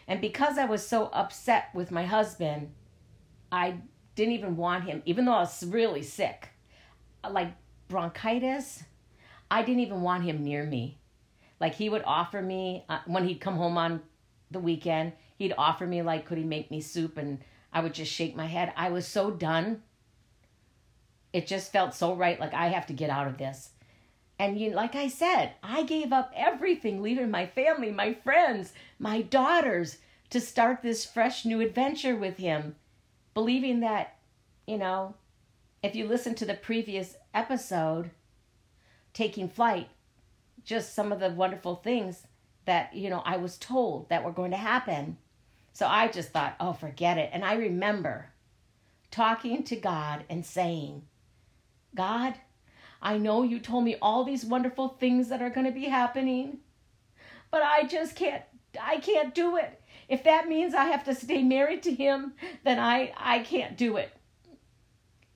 And 0.07 0.19
because 0.19 0.57
I 0.57 0.65
was 0.65 0.85
so 0.85 1.07
upset 1.13 1.69
with 1.73 1.91
my 1.91 2.05
husband, 2.05 2.71
I 3.51 3.75
didn't 4.15 4.33
even 4.33 4.57
want 4.57 4.83
him, 4.83 5.01
even 5.05 5.25
though 5.25 5.33
I 5.33 5.41
was 5.41 5.63
really 5.65 6.03
sick, 6.03 6.49
like 7.29 7.53
bronchitis, 7.87 8.83
I 9.49 9.63
didn't 9.63 9.81
even 9.81 10.01
want 10.01 10.23
him 10.23 10.43
near 10.43 10.65
me. 10.65 10.99
Like 11.59 11.75
he 11.75 11.89
would 11.89 12.03
offer 12.05 12.41
me, 12.41 12.85
uh, 12.89 12.99
when 13.05 13.27
he'd 13.27 13.39
come 13.39 13.55
home 13.55 13.77
on 13.77 14.01
the 14.51 14.59
weekend, 14.59 15.13
he'd 15.37 15.53
offer 15.57 15.85
me, 15.85 16.01
like, 16.01 16.25
could 16.25 16.37
he 16.37 16.43
make 16.43 16.69
me 16.69 16.81
soup? 16.81 17.17
And 17.17 17.39
I 17.71 17.81
would 17.81 17.93
just 17.93 18.11
shake 18.11 18.35
my 18.35 18.45
head. 18.45 18.73
I 18.75 18.89
was 18.89 19.07
so 19.07 19.31
done. 19.31 19.81
It 21.31 21.47
just 21.47 21.71
felt 21.71 21.95
so 21.95 22.13
right, 22.13 22.39
like 22.39 22.53
I 22.53 22.67
have 22.67 22.85
to 22.87 22.93
get 22.93 23.09
out 23.09 23.27
of 23.27 23.37
this. 23.37 23.71
And 24.39 24.59
you 24.59 24.71
like 24.71 24.95
I 24.95 25.07
said, 25.07 25.53
I 25.61 25.83
gave 25.83 26.11
up 26.11 26.31
everything, 26.35 27.01
leaving 27.01 27.31
my 27.31 27.45
family, 27.45 27.91
my 27.91 28.13
friends, 28.13 28.73
my 28.99 29.21
daughters 29.21 29.97
to 30.31 30.41
start 30.41 30.81
this 30.81 31.05
fresh 31.05 31.45
new 31.45 31.61
adventure 31.61 32.15
with 32.15 32.37
him, 32.37 32.75
believing 33.33 33.81
that, 33.81 34.17
you 34.65 34.77
know, 34.77 35.15
if 35.83 35.95
you 35.95 36.07
listen 36.07 36.33
to 36.35 36.45
the 36.45 36.55
previous 36.55 37.15
episode, 37.33 38.09
taking 39.13 39.47
flight, 39.47 39.89
just 40.63 40.95
some 40.95 41.11
of 41.11 41.19
the 41.19 41.29
wonderful 41.29 41.75
things 41.75 42.25
that, 42.65 42.95
you 42.95 43.09
know, 43.09 43.21
I 43.25 43.37
was 43.37 43.57
told 43.57 44.09
that 44.09 44.23
were 44.23 44.31
going 44.31 44.51
to 44.51 44.57
happen. 44.57 45.17
So 45.73 45.87
I 45.87 46.07
just 46.07 46.29
thought, 46.29 46.55
oh, 46.59 46.73
forget 46.73 47.17
it. 47.17 47.29
And 47.33 47.43
I 47.43 47.53
remember 47.53 48.29
talking 49.11 49.63
to 49.63 49.75
God 49.75 50.23
and 50.29 50.45
saying, 50.45 51.03
God, 51.93 52.35
I 53.03 53.17
know 53.17 53.43
you 53.43 53.59
told 53.59 53.83
me 53.83 53.97
all 54.01 54.23
these 54.23 54.45
wonderful 54.45 54.87
things 54.87 55.27
that 55.27 55.41
are 55.41 55.49
going 55.49 55.65
to 55.65 55.73
be 55.73 55.85
happening, 55.85 56.59
but 57.51 57.61
I 57.61 57.83
just 57.83 58.15
can't 58.15 58.41
I 58.81 58.97
can't 58.97 59.35
do 59.35 59.57
it. 59.57 59.81
If 60.07 60.23
that 60.23 60.47
means 60.47 60.73
I 60.73 60.85
have 60.85 61.03
to 61.03 61.13
stay 61.13 61.43
married 61.43 61.83
to 61.83 61.93
him, 61.93 62.33
then 62.63 62.79
I 62.79 63.13
I 63.17 63.39
can't 63.39 63.77
do 63.77 63.97
it. 63.97 64.11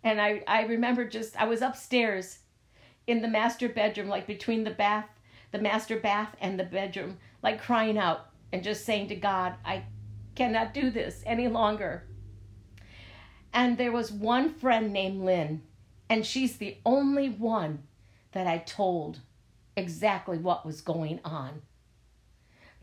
And 0.01 0.21
I 0.21 0.43
I 0.47 0.63
remember 0.63 1.05
just 1.05 1.39
I 1.39 1.45
was 1.45 1.61
upstairs 1.61 2.39
in 3.05 3.21
the 3.21 3.27
master 3.27 3.67
bedroom 3.67 4.07
like 4.07 4.25
between 4.25 4.63
the 4.63 4.71
bath 4.71 5.09
the 5.51 5.59
master 5.59 5.97
bath 5.97 6.35
and 6.39 6.59
the 6.59 6.63
bedroom 6.63 7.17
like 7.43 7.61
crying 7.61 7.97
out 7.97 8.29
and 8.51 8.63
just 8.63 8.85
saying 8.85 9.09
to 9.09 9.15
God, 9.15 9.55
I 9.65 9.83
cannot 10.35 10.73
do 10.73 10.89
this 10.89 11.21
any 11.25 11.47
longer. 11.47 12.03
And 13.53 13.77
there 13.77 13.91
was 13.91 14.11
one 14.11 14.53
friend 14.53 14.93
named 14.93 15.21
Lynn 15.21 15.63
and 16.09 16.25
she's 16.25 16.57
the 16.57 16.77
only 16.85 17.29
one 17.29 17.83
that 18.31 18.47
I 18.47 18.59
told 18.59 19.19
exactly 19.75 20.37
what 20.37 20.65
was 20.65 20.81
going 20.81 21.19
on. 21.23 21.61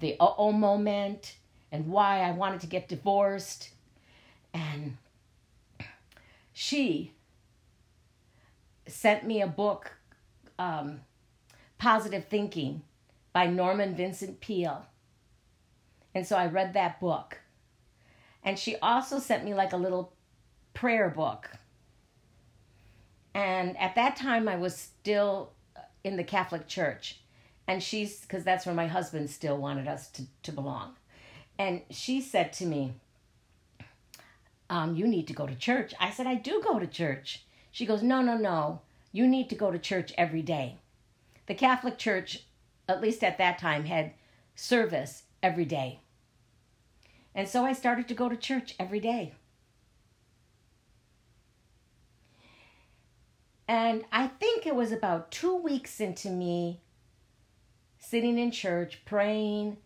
The 0.00 0.16
uh 0.20 0.34
oh 0.36 0.52
moment 0.52 1.36
and 1.72 1.88
why 1.88 2.20
I 2.20 2.32
wanted 2.32 2.60
to 2.60 2.66
get 2.66 2.88
divorced. 2.88 3.70
And 4.52 4.96
she 6.52 7.12
sent 8.86 9.24
me 9.24 9.42
a 9.42 9.46
book, 9.46 9.96
um, 10.58 11.00
Positive 11.78 12.26
Thinking 12.26 12.82
by 13.32 13.46
Norman 13.46 13.96
Vincent 13.96 14.40
Peale. 14.40 14.86
And 16.14 16.26
so 16.26 16.36
I 16.36 16.46
read 16.46 16.74
that 16.74 17.00
book. 17.00 17.40
And 18.44 18.58
she 18.58 18.76
also 18.76 19.18
sent 19.18 19.44
me 19.44 19.54
like 19.54 19.72
a 19.72 19.76
little 19.76 20.12
prayer 20.74 21.10
book 21.10 21.50
and 23.34 23.76
at 23.78 23.96
that 23.96 24.16
time, 24.16 24.48
I 24.48 24.56
was 24.56 24.76
still 24.76 25.50
in 26.04 26.16
the 26.16 26.24
Catholic 26.24 26.68
Church. 26.68 27.20
And 27.66 27.82
she's, 27.82 28.20
because 28.20 28.44
that's 28.44 28.66
where 28.66 28.74
my 28.74 28.86
husband 28.86 29.30
still 29.30 29.56
wanted 29.56 29.88
us 29.88 30.08
to, 30.10 30.24
to 30.42 30.52
belong. 30.52 30.94
And 31.58 31.82
she 31.90 32.20
said 32.20 32.52
to 32.54 32.66
me, 32.66 32.94
um, 34.70 34.94
You 34.94 35.06
need 35.06 35.26
to 35.28 35.32
go 35.32 35.46
to 35.46 35.54
church. 35.54 35.94
I 35.98 36.10
said, 36.10 36.26
I 36.26 36.34
do 36.34 36.62
go 36.62 36.78
to 36.78 36.86
church. 36.86 37.44
She 37.70 37.86
goes, 37.86 38.02
No, 38.02 38.22
no, 38.22 38.36
no. 38.36 38.80
You 39.12 39.26
need 39.26 39.48
to 39.50 39.54
go 39.54 39.70
to 39.70 39.78
church 39.78 40.12
every 40.18 40.42
day. 40.42 40.76
The 41.46 41.54
Catholic 41.54 41.98
Church, 41.98 42.44
at 42.88 43.00
least 43.00 43.22
at 43.22 43.38
that 43.38 43.58
time, 43.58 43.84
had 43.84 44.12
service 44.54 45.22
every 45.42 45.64
day. 45.64 46.00
And 47.34 47.48
so 47.48 47.64
I 47.64 47.72
started 47.72 48.08
to 48.08 48.14
go 48.14 48.28
to 48.28 48.36
church 48.36 48.74
every 48.78 49.00
day. 49.00 49.34
And 53.66 54.04
I 54.12 54.28
think 54.28 54.66
it 54.66 54.74
was 54.74 54.92
about 54.92 55.30
two 55.30 55.56
weeks 55.56 56.00
into 56.00 56.28
me 56.28 56.80
sitting 57.98 58.38
in 58.38 58.50
church 58.50 59.00
praying. 59.04 59.78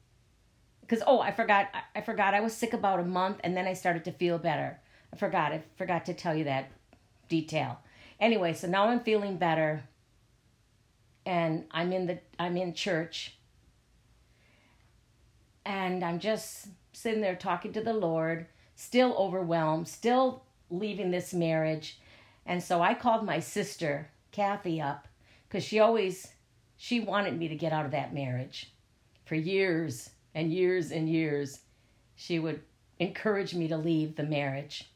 Because 0.81 1.03
oh, 1.07 1.21
I 1.21 1.33
forgot. 1.33 1.69
I 1.95 2.01
forgot. 2.01 2.35
I 2.35 2.41
was 2.41 2.55
sick 2.55 2.73
about 2.73 3.01
a 3.01 3.05
month, 3.05 3.41
and 3.45 3.57
then 3.57 3.67
I 3.67 3.75
started 3.75 4.05
to 4.07 4.13
feel 4.13 4.39
better. 4.39 4.81
I 5.13 5.17
forgot. 5.17 5.53
I 5.53 5.63
forgot 5.77 6.07
to 6.07 6.15
tell 6.15 6.35
you 6.35 6.45
that 6.45 6.71
detail. 7.29 7.79
Anyway, 8.19 8.55
so 8.55 8.67
now 8.67 8.89
I'm 8.89 9.01
feeling 9.01 9.37
better, 9.37 9.85
and 11.27 11.65
I'm 11.71 11.93
in 11.93 12.07
the 12.07 12.19
I'm 12.39 12.57
in 12.57 12.75
church, 12.75 13.37
and 15.65 16.03
I'm 16.03 16.19
just 16.19 16.69
sitting 16.93 17.21
there 17.21 17.37
talking 17.37 17.73
to 17.75 17.83
the 17.83 17.93
Lord, 17.93 18.47
still 18.75 19.15
overwhelmed, 19.17 19.87
still 19.87 20.43
leaving 20.71 21.11
this 21.11 21.33
marriage 21.33 22.01
and 22.49 22.63
so 22.63 22.81
I 22.81 22.95
called 22.95 23.27
my 23.27 23.41
sister, 23.41 24.11
Kathy, 24.33 24.81
up 24.81 25.07
because 25.47 25.63
she 25.63 25.79
always 25.79 26.27
she 26.79 26.99
wanted 26.99 27.39
me 27.39 27.49
to 27.49 27.55
get 27.55 27.73
out 27.75 27.85
of 27.85 27.91
that 27.91 28.15
marriage 28.15 28.73
for 29.27 29.35
years 29.35 30.11
and 30.35 30.51
years 30.53 30.91
and 30.91 31.09
years. 31.09 31.61
She 32.17 32.39
would 32.39 32.63
encourage 32.99 33.55
me 33.55 33.69
to 33.69 33.77
leave 33.77 34.17
the 34.17 34.25
marriage. 34.25 34.91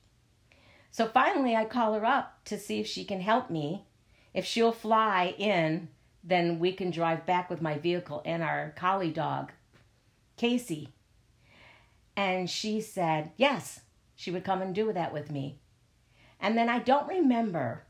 So 0.90 1.06
finally, 1.06 1.54
I 1.54 1.66
call 1.66 1.94
her 1.94 2.04
up 2.06 2.42
to 2.46 2.58
see 2.58 2.80
if 2.80 2.86
she 2.86 3.04
can 3.04 3.20
help 3.20 3.50
me. 3.50 3.84
If 4.32 4.46
she'll 4.46 4.72
fly 4.72 5.34
in, 5.36 5.88
then 6.24 6.58
we 6.58 6.72
can 6.72 6.90
drive 6.90 7.26
back 7.26 7.50
with 7.50 7.60
my 7.60 7.76
vehicle 7.76 8.22
and 8.24 8.42
our 8.42 8.72
collie 8.76 9.10
dog, 9.10 9.52
Casey. 10.36 10.88
And 12.16 12.48
she 12.48 12.80
said, 12.80 13.32
yes, 13.36 13.80
she 14.14 14.30
would 14.30 14.44
come 14.44 14.62
and 14.62 14.74
do 14.74 14.92
that 14.92 15.12
with 15.12 15.30
me. 15.30 15.58
And 16.42 16.58
then 16.58 16.68
I 16.68 16.80
don't 16.80 17.06
remember 17.06 17.84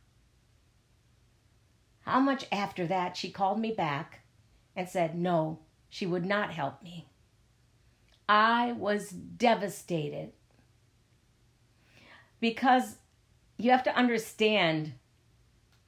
how 2.03 2.21
much 2.21 2.47
after 2.53 2.87
that 2.87 3.17
she 3.17 3.31
called 3.31 3.59
me 3.59 3.73
back 3.73 4.21
and 4.77 4.87
said, 4.87 5.19
no, 5.19 5.61
she 5.89 6.05
would 6.05 6.27
not 6.27 6.53
help 6.53 6.83
me. 6.83 7.09
I 8.29 8.73
was 8.73 9.09
devastated 9.09 10.33
because 12.41 12.99
you 13.57 13.71
have 13.71 13.85
to 13.85 13.97
understand 13.97 14.93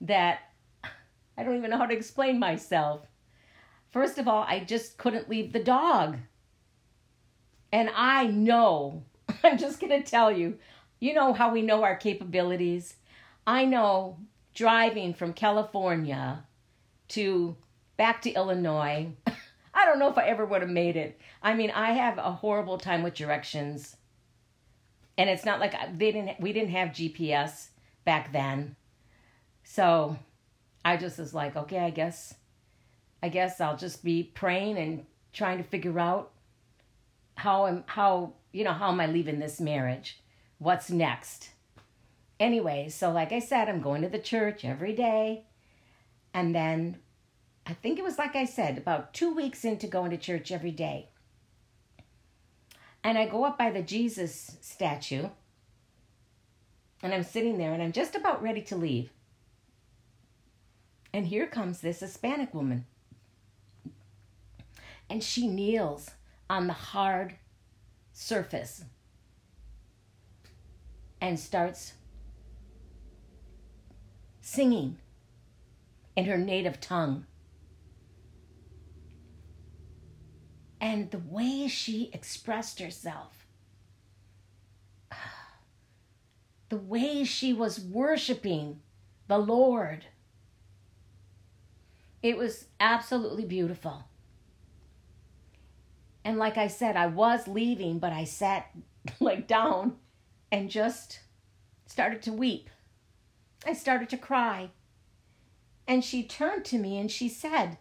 that 0.00 0.40
I 1.36 1.42
don't 1.42 1.56
even 1.56 1.70
know 1.70 1.78
how 1.78 1.86
to 1.86 1.94
explain 1.96 2.38
myself. 2.38 3.06
First 3.90 4.18
of 4.18 4.26
all, 4.26 4.44
I 4.48 4.60
just 4.60 4.96
couldn't 4.96 5.28
leave 5.28 5.52
the 5.52 5.62
dog. 5.62 6.18
And 7.72 7.90
I 7.94 8.26
know, 8.28 9.04
I'm 9.44 9.58
just 9.58 9.80
going 9.80 10.02
to 10.02 10.08
tell 10.08 10.32
you, 10.32 10.58
you 11.04 11.12
know 11.12 11.34
how 11.34 11.52
we 11.52 11.60
know 11.60 11.82
our 11.82 11.96
capabilities. 11.96 12.94
I 13.46 13.66
know 13.66 14.16
driving 14.54 15.12
from 15.12 15.34
California 15.34 16.44
to 17.08 17.56
back 17.98 18.22
to 18.22 18.32
Illinois. 18.32 19.08
I 19.74 19.84
don't 19.84 19.98
know 19.98 20.08
if 20.08 20.16
I 20.16 20.24
ever 20.24 20.46
would 20.46 20.62
have 20.62 20.70
made 20.70 20.96
it. 20.96 21.20
I 21.42 21.52
mean, 21.52 21.70
I 21.72 21.92
have 21.92 22.16
a 22.16 22.32
horrible 22.32 22.78
time 22.78 23.02
with 23.02 23.12
directions. 23.12 23.98
And 25.18 25.28
it's 25.28 25.44
not 25.44 25.60
like 25.60 25.74
they 25.98 26.10
didn't 26.10 26.40
we 26.40 26.54
didn't 26.54 26.70
have 26.70 26.88
GPS 26.88 27.68
back 28.06 28.32
then. 28.32 28.74
So, 29.62 30.18
I 30.86 30.96
just 30.96 31.18
was 31.18 31.34
like, 31.34 31.54
okay, 31.54 31.80
I 31.80 31.90
guess 31.90 32.34
I 33.22 33.28
guess 33.28 33.60
I'll 33.60 33.76
just 33.76 34.04
be 34.04 34.22
praying 34.22 34.78
and 34.78 35.04
trying 35.34 35.58
to 35.58 35.64
figure 35.64 36.00
out 36.00 36.32
how 37.34 37.66
am 37.66 37.84
how 37.86 38.32
you 38.52 38.64
know 38.64 38.72
how 38.72 38.90
am 38.90 39.00
I 39.00 39.06
leaving 39.06 39.38
this 39.38 39.60
marriage? 39.60 40.23
What's 40.64 40.88
next? 40.88 41.50
Anyway, 42.40 42.88
so 42.88 43.12
like 43.12 43.32
I 43.32 43.38
said, 43.38 43.68
I'm 43.68 43.82
going 43.82 44.00
to 44.00 44.08
the 44.08 44.18
church 44.18 44.64
every 44.64 44.94
day. 44.94 45.44
And 46.32 46.54
then 46.54 47.00
I 47.66 47.74
think 47.74 47.98
it 47.98 48.02
was 48.02 48.16
like 48.16 48.34
I 48.34 48.46
said, 48.46 48.78
about 48.78 49.12
two 49.12 49.34
weeks 49.34 49.66
into 49.66 49.86
going 49.86 50.10
to 50.10 50.16
church 50.16 50.50
every 50.50 50.70
day. 50.70 51.10
And 53.02 53.18
I 53.18 53.26
go 53.26 53.44
up 53.44 53.58
by 53.58 53.70
the 53.70 53.82
Jesus 53.82 54.56
statue. 54.62 55.28
And 57.02 57.12
I'm 57.12 57.24
sitting 57.24 57.58
there 57.58 57.74
and 57.74 57.82
I'm 57.82 57.92
just 57.92 58.14
about 58.14 58.42
ready 58.42 58.62
to 58.62 58.74
leave. 58.74 59.10
And 61.12 61.26
here 61.26 61.46
comes 61.46 61.82
this 61.82 62.00
Hispanic 62.00 62.54
woman. 62.54 62.86
And 65.10 65.22
she 65.22 65.46
kneels 65.46 66.12
on 66.48 66.68
the 66.68 66.72
hard 66.72 67.34
surface 68.14 68.84
and 71.24 71.40
starts 71.40 71.94
singing 74.42 74.98
in 76.16 76.26
her 76.26 76.36
native 76.36 76.82
tongue. 76.82 77.24
And 80.82 81.10
the 81.10 81.18
way 81.18 81.66
she 81.66 82.10
expressed 82.12 82.78
herself, 82.78 83.46
the 86.68 86.76
way 86.76 87.24
she 87.24 87.54
was 87.54 87.80
worshiping 87.80 88.80
the 89.26 89.38
Lord, 89.38 90.04
it 92.22 92.36
was 92.36 92.66
absolutely 92.78 93.46
beautiful. 93.46 94.04
And 96.22 96.36
like 96.36 96.58
I 96.58 96.66
said, 96.66 96.96
I 96.96 97.06
was 97.06 97.48
leaving, 97.48 97.98
but 97.98 98.12
I 98.12 98.24
sat 98.24 98.70
like 99.20 99.48
down 99.48 99.96
and 100.54 100.70
just 100.70 101.18
started 101.84 102.22
to 102.22 102.32
weep. 102.32 102.70
I 103.66 103.72
started 103.72 104.08
to 104.10 104.16
cry. 104.16 104.70
And 105.88 106.04
she 106.04 106.22
turned 106.22 106.64
to 106.66 106.78
me 106.78 106.96
and 106.96 107.10
she 107.10 107.28
said, 107.28 107.76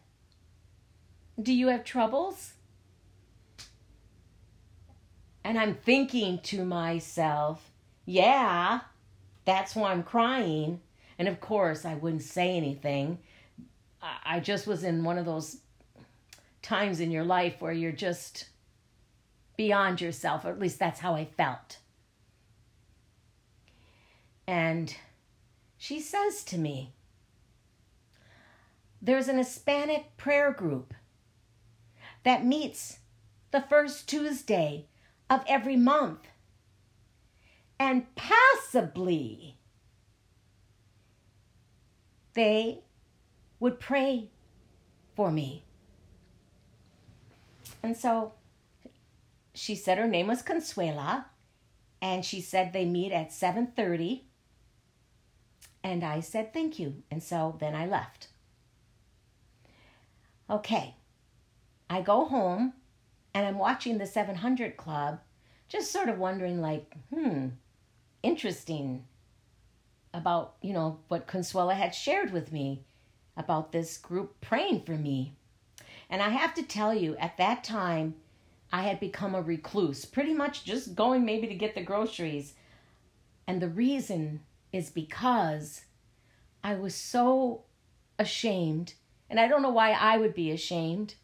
Do 1.40 1.54
you 1.54 1.68
have 1.68 1.84
troubles? 1.84 2.54
And 5.44 5.60
I'm 5.60 5.76
thinking 5.76 6.40
to 6.46 6.66
myself, 6.66 7.70
Yeah, 8.08 8.80
that's 9.46 9.76
why 9.76 9.92
I'm 9.92 10.02
crying. 10.02 10.82
And 11.20 11.28
of 11.28 11.40
course, 11.40 11.86
I 11.86 11.94
wouldn't 11.94 12.24
say 12.24 12.58
anything. 12.58 13.20
I 14.02 14.40
just 14.40 14.66
was 14.66 14.84
in 14.84 15.04
one 15.04 15.20
of 15.20 15.28
those 15.28 15.58
times 16.64 17.00
in 17.00 17.12
your 17.12 17.24
life 17.24 17.58
where 17.60 17.72
you're 17.72 17.92
just 17.92 18.50
beyond 19.58 20.02
yourself, 20.02 20.44
or 20.44 20.50
at 20.50 20.60
least 20.60 20.80
that's 20.80 21.02
how 21.02 21.14
I 21.14 21.26
felt. 21.26 21.78
And 24.48 24.96
she 25.78 26.00
says 26.00 26.44
to 26.46 26.58
me, 26.58 26.94
There's 29.02 29.28
an 29.28 29.38
Hispanic 29.38 30.18
prayer 30.18 30.52
group 30.52 30.94
that 32.24 32.46
meets 32.46 33.00
the 33.52 33.62
first 33.62 34.08
Tuesday 34.08 34.88
of 35.30 35.44
every 35.48 35.76
month. 35.76 36.28
And 37.80 38.14
possibly 38.16 39.58
they 42.34 42.80
would 43.60 43.80
pray 43.80 44.30
for 45.16 45.32
me. 45.32 45.64
And 47.82 47.96
so 47.98 48.34
she 49.54 49.76
said 49.76 49.98
her 49.98 50.08
name 50.08 50.28
was 50.28 50.42
Consuela 50.42 51.26
and 52.02 52.26
she 52.26 52.42
said 52.42 52.74
they 52.74 52.86
meet 52.86 53.12
at 53.12 53.30
7:30 53.30 54.24
and 55.84 56.04
I 56.04 56.22
said 56.22 56.54
thank 56.54 56.80
you. 56.80 57.04
And 57.12 57.22
so 57.22 57.56
then 57.60 57.76
I 57.76 57.86
left. 57.86 58.28
Okay. 60.50 60.96
I 61.90 62.02
go 62.02 62.26
home 62.26 62.74
and 63.34 63.46
I'm 63.46 63.58
watching 63.58 63.98
the 63.98 64.06
700 64.06 64.78
Club, 64.78 65.20
just 65.68 65.92
sort 65.92 66.10
of 66.10 66.20
wondering, 66.20 66.62
like, 66.62 66.94
hmm, 67.14 67.50
interesting 68.22 69.06
about, 70.14 70.56
you 70.62 70.74
know, 70.74 71.00
what 71.08 71.28
Consuela 71.28 71.76
had 71.76 71.96
shared 71.96 72.32
with 72.32 72.52
me 72.52 72.84
about 73.36 73.72
this 73.72 73.98
group 73.98 74.40
praying 74.42 74.84
for 74.84 74.94
me. 74.94 75.36
And 76.10 76.22
I 76.22 76.30
have 76.30 76.54
to 76.56 76.64
tell 76.64 76.94
you, 76.94 77.16
at 77.18 77.38
that 77.38 77.64
time, 77.64 78.16
I 78.72 78.84
had 78.84 79.00
become 79.00 79.34
a 79.34 79.42
recluse, 79.42 80.06
pretty 80.06 80.34
much 80.34 80.64
just 80.64 80.96
going 80.96 81.26
maybe 81.26 81.48
to 81.48 81.56
get 81.56 81.76
the 81.76 81.82
groceries. 81.82 82.54
And 83.48 83.62
the 83.62 83.70
reason 83.70 84.42
is 84.74 84.90
because 84.90 85.86
I 86.64 86.74
was 86.74 86.96
so 86.96 87.64
ashamed, 88.18 88.96
and 89.30 89.40
I 89.40 89.48
don't 89.48 89.62
know 89.62 89.70
why 89.70 89.92
I 89.92 90.18
would 90.18 90.34
be 90.34 90.52
ashamed. 90.52 91.16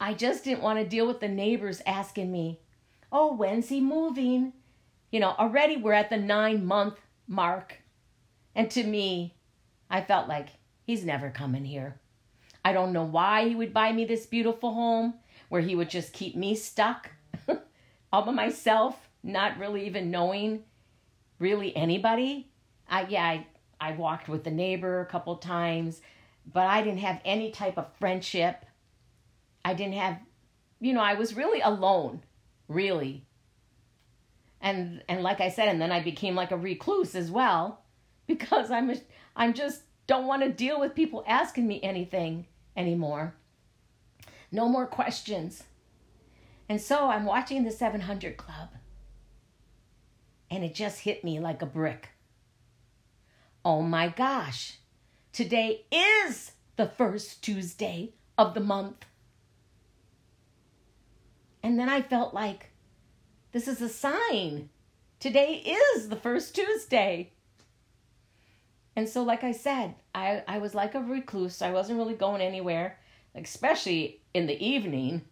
I 0.00 0.14
just 0.14 0.44
didn't 0.44 0.62
want 0.62 0.78
to 0.78 0.86
deal 0.86 1.06
with 1.06 1.20
the 1.20 1.28
neighbors 1.28 1.82
asking 1.84 2.32
me, 2.32 2.60
Oh, 3.12 3.34
when's 3.34 3.68
he 3.68 3.80
moving? 3.80 4.52
You 5.10 5.18
know, 5.18 5.34
already 5.38 5.76
we're 5.76 5.92
at 5.92 6.10
the 6.10 6.16
nine 6.16 6.64
month 6.64 6.94
mark. 7.26 7.78
And 8.54 8.70
to 8.70 8.84
me, 8.84 9.34
I 9.90 10.00
felt 10.00 10.28
like 10.28 10.48
he's 10.84 11.04
never 11.04 11.30
coming 11.30 11.64
here. 11.64 12.00
I 12.64 12.72
don't 12.72 12.92
know 12.92 13.04
why 13.04 13.48
he 13.48 13.54
would 13.56 13.74
buy 13.74 13.92
me 13.92 14.04
this 14.04 14.26
beautiful 14.26 14.72
home 14.72 15.14
where 15.48 15.60
he 15.60 15.74
would 15.74 15.90
just 15.90 16.12
keep 16.12 16.36
me 16.36 16.54
stuck 16.54 17.10
all 18.12 18.22
by 18.22 18.32
myself, 18.32 19.08
not 19.22 19.58
really 19.58 19.86
even 19.86 20.10
knowing 20.10 20.62
really 21.40 21.74
anybody. 21.76 22.52
I 22.88 23.06
yeah, 23.08 23.24
I 23.24 23.46
I 23.80 23.92
walked 23.92 24.28
with 24.28 24.44
the 24.44 24.50
neighbor 24.52 25.00
a 25.00 25.06
couple 25.06 25.36
times, 25.36 26.00
but 26.52 26.66
I 26.66 26.82
didn't 26.82 27.00
have 27.00 27.20
any 27.24 27.50
type 27.50 27.76
of 27.78 27.92
friendship. 27.98 28.64
I 29.64 29.74
didn't 29.74 29.94
have 29.94 30.20
you 30.80 30.94
know, 30.94 31.02
I 31.02 31.14
was 31.14 31.36
really 31.36 31.60
alone, 31.60 32.22
really. 32.68 33.26
And 34.60 35.02
and 35.08 35.22
like 35.22 35.40
I 35.40 35.50
said, 35.50 35.68
and 35.68 35.80
then 35.80 35.92
I 35.92 36.02
became 36.02 36.34
like 36.34 36.50
a 36.50 36.56
recluse 36.56 37.14
as 37.14 37.30
well 37.30 37.82
because 38.26 38.70
I'm 38.70 38.90
a, 38.90 38.96
I'm 39.36 39.54
just 39.54 39.82
don't 40.06 40.26
want 40.26 40.42
to 40.42 40.50
deal 40.50 40.80
with 40.80 40.94
people 40.94 41.24
asking 41.26 41.66
me 41.66 41.80
anything 41.82 42.46
anymore. 42.76 43.34
No 44.50 44.68
more 44.68 44.86
questions. 44.86 45.62
And 46.68 46.80
so 46.80 47.08
I'm 47.08 47.24
watching 47.24 47.64
the 47.64 47.70
700 47.70 48.36
Club. 48.36 48.70
And 50.50 50.64
it 50.64 50.74
just 50.74 51.00
hit 51.00 51.22
me 51.22 51.38
like 51.38 51.62
a 51.62 51.66
brick. 51.66 52.08
Oh 53.64 53.82
my 53.82 54.08
gosh, 54.08 54.78
today 55.32 55.84
is 55.92 56.52
the 56.76 56.86
first 56.86 57.42
Tuesday 57.42 58.14
of 58.38 58.54
the 58.54 58.60
month. 58.60 59.04
And 61.62 61.78
then 61.78 61.88
I 61.88 62.00
felt 62.00 62.32
like 62.32 62.70
this 63.52 63.68
is 63.68 63.82
a 63.82 63.88
sign. 63.88 64.70
Today 65.18 65.56
is 65.94 66.08
the 66.08 66.16
first 66.16 66.54
Tuesday. 66.54 67.32
And 68.96 69.08
so, 69.08 69.22
like 69.22 69.44
I 69.44 69.52
said, 69.52 69.94
I, 70.14 70.42
I 70.48 70.58
was 70.58 70.74
like 70.74 70.94
a 70.94 71.00
recluse. 71.00 71.62
I 71.62 71.70
wasn't 71.70 71.98
really 71.98 72.14
going 72.14 72.40
anywhere, 72.40 72.98
especially 73.34 74.20
in 74.34 74.46
the 74.46 74.64
evening. 74.64 75.22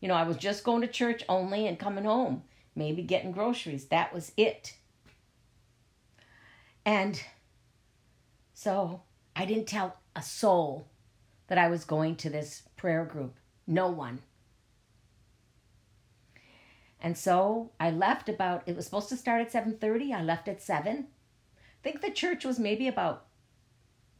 You 0.00 0.08
know, 0.08 0.14
I 0.14 0.24
was 0.24 0.36
just 0.36 0.64
going 0.64 0.82
to 0.82 0.86
church 0.86 1.24
only 1.28 1.66
and 1.66 1.78
coming 1.78 2.04
home, 2.04 2.42
maybe 2.74 3.02
getting 3.02 3.32
groceries. 3.32 3.86
That 3.86 4.12
was 4.12 4.32
it. 4.36 4.76
And 6.84 7.22
so 8.54 9.02
I 9.36 9.44
didn't 9.44 9.66
tell 9.66 9.96
a 10.16 10.22
soul 10.22 10.88
that 11.48 11.58
I 11.58 11.68
was 11.68 11.84
going 11.84 12.16
to 12.16 12.30
this 12.30 12.62
prayer 12.76 13.04
group. 13.04 13.36
No 13.66 13.88
one. 13.88 14.20
And 17.00 17.16
so 17.16 17.70
I 17.80 17.90
left 17.90 18.28
about 18.28 18.62
it 18.66 18.76
was 18.76 18.84
supposed 18.84 19.08
to 19.08 19.16
start 19.16 19.40
at 19.40 19.52
7:30. 19.52 20.12
I 20.12 20.22
left 20.22 20.48
at 20.48 20.60
7. 20.60 21.06
I 21.08 21.82
think 21.82 22.00
the 22.00 22.10
church 22.10 22.44
was 22.44 22.58
maybe 22.58 22.86
about 22.86 23.26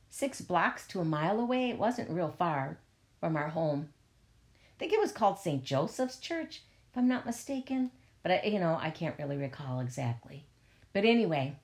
6 0.08 0.40
blocks 0.42 0.86
to 0.88 1.00
a 1.00 1.04
mile 1.04 1.38
away. 1.38 1.70
It 1.70 1.78
wasn't 1.78 2.10
real 2.10 2.30
far 2.30 2.78
from 3.20 3.36
our 3.36 3.48
home. 3.48 3.92
I 4.74 4.78
think 4.78 4.92
it 4.92 5.00
was 5.00 5.12
called 5.12 5.38
St. 5.38 5.62
Joseph's 5.62 6.18
Church 6.18 6.62
if 6.90 6.96
I'm 6.96 7.06
not 7.06 7.26
mistaken, 7.26 7.90
but 8.22 8.32
I, 8.32 8.42
you 8.46 8.58
know, 8.58 8.78
I 8.80 8.90
can't 8.90 9.18
really 9.18 9.36
recall 9.36 9.80
exactly. 9.80 10.46
But 10.92 11.04
anyway, 11.04 11.56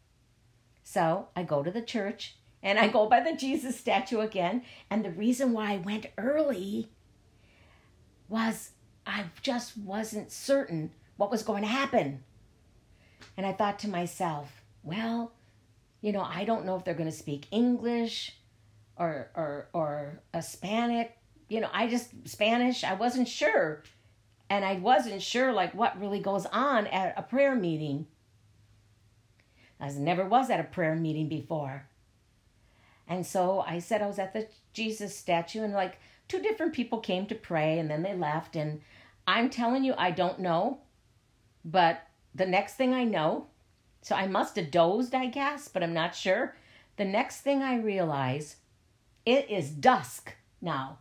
so 0.84 1.28
I 1.34 1.42
go 1.42 1.62
to 1.62 1.70
the 1.70 1.82
church 1.82 2.36
and 2.62 2.78
I 2.78 2.88
go 2.88 3.08
by 3.08 3.20
the 3.20 3.36
Jesus 3.36 3.78
statue 3.78 4.20
again, 4.20 4.62
and 4.90 5.04
the 5.04 5.10
reason 5.10 5.52
why 5.52 5.72
I 5.72 5.76
went 5.76 6.06
early 6.18 6.88
was 8.28 8.70
I 9.06 9.24
just 9.40 9.76
wasn't 9.76 10.32
certain 10.32 10.90
what 11.16 11.30
was 11.30 11.42
going 11.42 11.62
to 11.62 11.68
happen. 11.68 12.24
And 13.36 13.46
I 13.46 13.52
thought 13.52 13.78
to 13.80 13.88
myself, 13.88 14.64
well, 14.82 15.32
you 16.00 16.12
know, 16.12 16.22
I 16.22 16.44
don't 16.44 16.64
know 16.64 16.76
if 16.76 16.84
they're 16.84 16.94
going 16.94 17.10
to 17.10 17.16
speak 17.16 17.46
English 17.50 18.32
or 18.96 19.30
or 19.34 19.68
or 19.72 20.20
Hispanic. 20.34 21.16
You 21.48 21.60
know, 21.60 21.70
I 21.72 21.86
just 21.86 22.10
Spanish. 22.28 22.82
I 22.82 22.94
wasn't 22.94 23.28
sure, 23.28 23.82
and 24.48 24.64
I 24.64 24.74
wasn't 24.74 25.22
sure 25.22 25.52
like 25.52 25.74
what 25.74 26.00
really 26.00 26.20
goes 26.20 26.46
on 26.46 26.86
at 26.88 27.14
a 27.16 27.22
prayer 27.22 27.54
meeting. 27.54 28.06
I 29.80 29.90
never 29.90 30.24
was 30.24 30.48
at 30.50 30.60
a 30.60 30.64
prayer 30.64 30.96
meeting 30.96 31.28
before, 31.28 31.86
and 33.06 33.26
so 33.26 33.60
I 33.66 33.78
said 33.78 34.02
I 34.02 34.06
was 34.06 34.18
at 34.18 34.32
the 34.32 34.48
Jesus 34.72 35.16
statue, 35.16 35.62
and 35.62 35.74
like 35.74 35.98
two 36.28 36.40
different 36.40 36.72
people 36.72 36.98
came 36.98 37.26
to 37.26 37.34
pray, 37.34 37.78
and 37.78 37.90
then 37.90 38.02
they 38.02 38.14
left, 38.14 38.56
and 38.56 38.80
I'm 39.26 39.50
telling 39.50 39.84
you, 39.84 39.94
I 39.98 40.10
don't 40.10 40.38
know 40.38 40.80
but 41.66 42.06
the 42.32 42.46
next 42.46 42.74
thing 42.74 42.94
I 42.94 43.02
know, 43.02 43.48
so 44.00 44.14
I 44.14 44.28
must 44.28 44.54
have 44.54 44.70
dozed, 44.70 45.14
I 45.14 45.26
guess, 45.26 45.66
but 45.66 45.82
I'm 45.82 45.92
not 45.92 46.14
sure. 46.14 46.54
The 46.96 47.04
next 47.04 47.40
thing 47.40 47.60
I 47.60 47.76
realize, 47.76 48.56
it 49.26 49.50
is 49.50 49.70
dusk 49.70 50.36
now. 50.60 50.98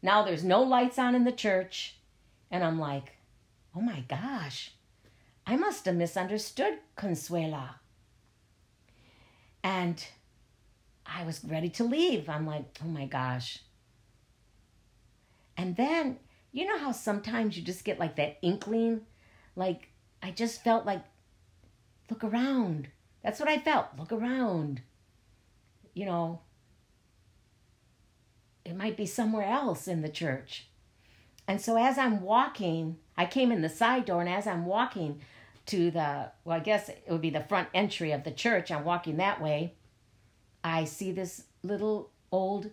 Now 0.00 0.24
there's 0.24 0.42
no 0.42 0.62
lights 0.62 0.98
on 0.98 1.14
in 1.14 1.24
the 1.24 1.32
church. 1.32 1.98
And 2.50 2.62
I'm 2.62 2.78
like, 2.78 3.12
oh 3.74 3.80
my 3.80 4.00
gosh, 4.08 4.72
I 5.46 5.56
must 5.56 5.84
have 5.84 5.96
misunderstood 5.96 6.78
Consuela. 6.96 7.74
And 9.62 10.04
I 11.04 11.24
was 11.24 11.44
ready 11.44 11.68
to 11.70 11.84
leave. 11.84 12.28
I'm 12.28 12.46
like, 12.46 12.78
oh 12.84 12.88
my 12.88 13.06
gosh. 13.06 13.60
And 15.56 15.76
then, 15.76 16.18
you 16.52 16.66
know 16.66 16.78
how 16.78 16.92
sometimes 16.92 17.56
you 17.56 17.62
just 17.62 17.84
get 17.84 17.98
like 17.98 18.16
that 18.16 18.38
inkling? 18.42 19.02
Like, 19.54 19.88
I 20.22 20.30
just 20.30 20.62
felt 20.62 20.86
like, 20.86 21.04
look 22.10 22.22
around. 22.22 22.88
That's 23.22 23.40
what 23.40 23.48
I 23.48 23.58
felt. 23.58 23.86
Look 23.98 24.12
around. 24.12 24.82
You 25.94 26.06
know, 26.06 26.40
it 28.64 28.76
might 28.76 28.96
be 28.96 29.06
somewhere 29.06 29.46
else 29.46 29.88
in 29.88 30.02
the 30.02 30.08
church. 30.08 30.68
And 31.48 31.60
so 31.60 31.76
as 31.76 31.96
I'm 31.98 32.22
walking, 32.22 32.96
I 33.16 33.26
came 33.26 33.52
in 33.52 33.62
the 33.62 33.68
side 33.68 34.04
door, 34.04 34.20
and 34.20 34.28
as 34.28 34.46
I'm 34.46 34.66
walking 34.66 35.20
to 35.66 35.90
the, 35.90 36.30
well, 36.44 36.56
I 36.56 36.60
guess 36.60 36.88
it 36.88 37.04
would 37.08 37.20
be 37.20 37.30
the 37.30 37.40
front 37.40 37.68
entry 37.74 38.12
of 38.12 38.24
the 38.24 38.30
church, 38.30 38.70
I'm 38.70 38.84
walking 38.84 39.16
that 39.16 39.40
way, 39.40 39.74
I 40.62 40.84
see 40.84 41.12
this 41.12 41.44
little 41.62 42.10
old 42.32 42.70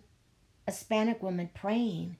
Hispanic 0.66 1.22
woman 1.22 1.50
praying. 1.54 2.16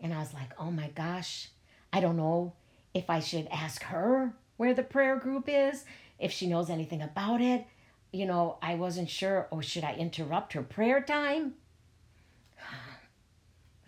And 0.00 0.12
I 0.12 0.18
was 0.18 0.34
like, 0.34 0.52
oh 0.58 0.70
my 0.70 0.88
gosh, 0.88 1.48
I 1.92 2.00
don't 2.00 2.16
know 2.16 2.52
if 2.92 3.08
I 3.08 3.20
should 3.20 3.48
ask 3.50 3.82
her 3.84 4.34
where 4.56 4.74
the 4.74 4.82
prayer 4.82 5.16
group 5.16 5.44
is, 5.48 5.84
if 6.18 6.32
she 6.32 6.46
knows 6.46 6.70
anything 6.70 7.02
about 7.02 7.40
it. 7.40 7.66
You 8.12 8.26
know, 8.26 8.58
I 8.62 8.74
wasn't 8.74 9.10
sure, 9.10 9.48
or 9.50 9.62
should 9.62 9.84
I 9.84 9.94
interrupt 9.94 10.54
her 10.54 10.62
prayer 10.62 11.02
time? 11.02 11.54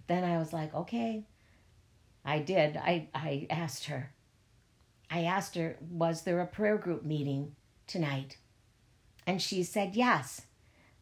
Then 0.09 0.25
I 0.25 0.39
was 0.39 0.53
like, 0.53 0.75
okay, 0.75 1.25
I 2.25 2.41
did. 2.41 2.77
I, 2.77 3.09
I 3.15 3.47
asked 3.49 3.85
her. 3.85 4.11
I 5.11 5.25
asked 5.25 5.55
her, 5.55 5.77
was 5.91 6.23
there 6.23 6.41
a 6.41 6.47
prayer 6.47 6.77
group 6.77 7.05
meeting 7.05 7.55
tonight? 7.87 8.39
And 9.27 9.41
she 9.41 9.63
said 9.63 9.95
yes, 9.95 10.43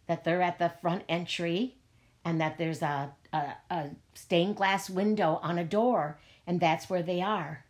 that 0.06 0.24
they're 0.24 0.42
at 0.42 0.58
the 0.58 0.72
front 0.80 1.04
entry 1.08 1.76
and 2.24 2.40
that 2.40 2.58
there's 2.58 2.82
a, 2.82 3.12
a, 3.32 3.54
a 3.70 3.90
stained 4.14 4.56
glass 4.56 4.90
window 4.90 5.38
on 5.42 5.58
a 5.58 5.64
door, 5.64 6.18
and 6.46 6.58
that's 6.58 6.90
where 6.90 7.02
they 7.02 7.22
are. 7.22 7.64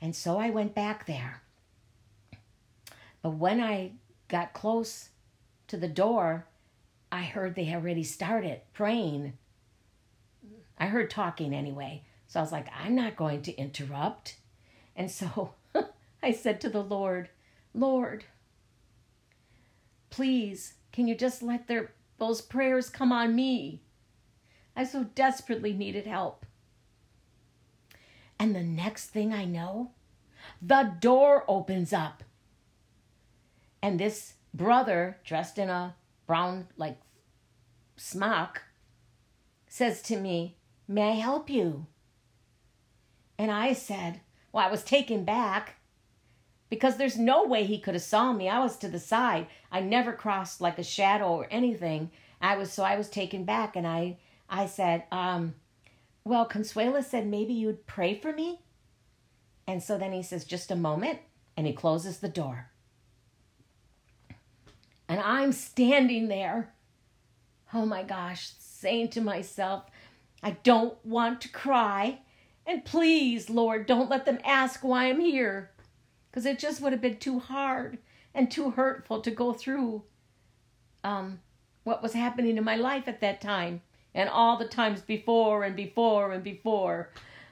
And 0.00 0.16
so 0.16 0.38
I 0.38 0.50
went 0.50 0.74
back 0.74 1.06
there. 1.06 1.42
But 3.22 3.30
when 3.30 3.60
I 3.60 3.92
got 4.28 4.54
close 4.54 5.10
to 5.68 5.76
the 5.76 5.88
door, 5.88 6.46
I 7.12 7.24
heard 7.24 7.54
they 7.54 7.74
already 7.74 8.04
started 8.04 8.60
praying. 8.72 9.34
I 10.78 10.86
heard 10.86 11.10
talking 11.10 11.54
anyway. 11.54 12.02
So 12.26 12.40
I 12.40 12.42
was 12.42 12.52
like, 12.52 12.68
I'm 12.76 12.94
not 12.94 13.16
going 13.16 13.42
to 13.42 13.56
interrupt. 13.56 14.36
And 14.94 15.10
so 15.10 15.54
I 16.22 16.32
said 16.32 16.60
to 16.62 16.68
the 16.68 16.82
Lord, 16.82 17.28
Lord, 17.74 18.24
please, 20.10 20.74
can 20.92 21.06
you 21.06 21.14
just 21.14 21.42
let 21.42 21.68
their 21.68 21.92
those 22.18 22.40
prayers 22.40 22.88
come 22.88 23.12
on 23.12 23.34
me? 23.34 23.82
I 24.74 24.84
so 24.84 25.04
desperately 25.04 25.72
needed 25.72 26.06
help. 26.06 26.46
And 28.38 28.54
the 28.54 28.62
next 28.62 29.06
thing 29.06 29.32
I 29.32 29.44
know, 29.44 29.92
the 30.60 30.94
door 31.00 31.44
opens 31.48 31.92
up. 31.92 32.22
And 33.82 33.98
this 33.98 34.34
brother, 34.52 35.18
dressed 35.24 35.58
in 35.58 35.70
a 35.70 35.94
brown, 36.26 36.68
like, 36.76 36.98
smock, 37.96 38.62
says 39.68 40.02
to 40.02 40.18
me, 40.18 40.55
May 40.88 41.10
I 41.10 41.14
help 41.14 41.50
you? 41.50 41.86
And 43.38 43.50
I 43.50 43.72
said, 43.72 44.20
Well, 44.52 44.66
I 44.66 44.70
was 44.70 44.84
taken 44.84 45.24
back 45.24 45.76
because 46.68 46.96
there's 46.96 47.18
no 47.18 47.44
way 47.44 47.64
he 47.64 47.78
could 47.78 47.94
have 47.94 48.02
saw 48.02 48.32
me. 48.32 48.48
I 48.48 48.60
was 48.60 48.76
to 48.78 48.88
the 48.88 48.98
side. 48.98 49.46
I 49.70 49.80
never 49.80 50.12
crossed 50.12 50.60
like 50.60 50.78
a 50.78 50.84
shadow 50.84 51.28
or 51.28 51.46
anything. 51.50 52.10
I 52.40 52.56
was 52.56 52.72
so 52.72 52.82
I 52.84 52.96
was 52.96 53.08
taken 53.08 53.44
back 53.44 53.76
and 53.76 53.86
I 53.86 54.18
I 54.48 54.66
said, 54.66 55.04
um, 55.10 55.54
well, 56.24 56.48
Consuela 56.48 57.04
said 57.04 57.26
maybe 57.26 57.52
you'd 57.52 57.86
pray 57.86 58.14
for 58.14 58.32
me. 58.32 58.60
And 59.66 59.82
so 59.82 59.98
then 59.98 60.12
he 60.12 60.22
says, 60.22 60.44
just 60.44 60.70
a 60.70 60.76
moment, 60.76 61.18
and 61.56 61.66
he 61.66 61.72
closes 61.72 62.18
the 62.18 62.28
door. 62.28 62.70
And 65.08 65.20
I'm 65.20 65.52
standing 65.52 66.28
there, 66.28 66.72
oh 67.74 67.86
my 67.86 68.02
gosh, 68.02 68.52
saying 68.58 69.08
to 69.10 69.20
myself, 69.20 69.84
I 70.42 70.52
don't 70.62 70.96
want 71.04 71.40
to 71.42 71.48
cry. 71.48 72.20
And 72.66 72.84
please, 72.84 73.48
Lord, 73.48 73.86
don't 73.86 74.10
let 74.10 74.26
them 74.26 74.38
ask 74.44 74.82
why 74.82 75.08
I'm 75.08 75.20
here. 75.20 75.70
Because 76.30 76.46
it 76.46 76.58
just 76.58 76.80
would 76.80 76.92
have 76.92 77.00
been 77.00 77.18
too 77.18 77.38
hard 77.38 77.98
and 78.34 78.50
too 78.50 78.70
hurtful 78.70 79.20
to 79.22 79.30
go 79.30 79.52
through 79.52 80.02
um, 81.02 81.40
what 81.84 82.02
was 82.02 82.12
happening 82.12 82.56
in 82.56 82.64
my 82.64 82.76
life 82.76 83.08
at 83.08 83.20
that 83.20 83.40
time 83.40 83.80
and 84.14 84.28
all 84.28 84.56
the 84.56 84.66
times 84.66 85.00
before 85.02 85.62
and 85.62 85.76
before 85.76 86.32
and 86.32 86.42
before, 86.42 87.10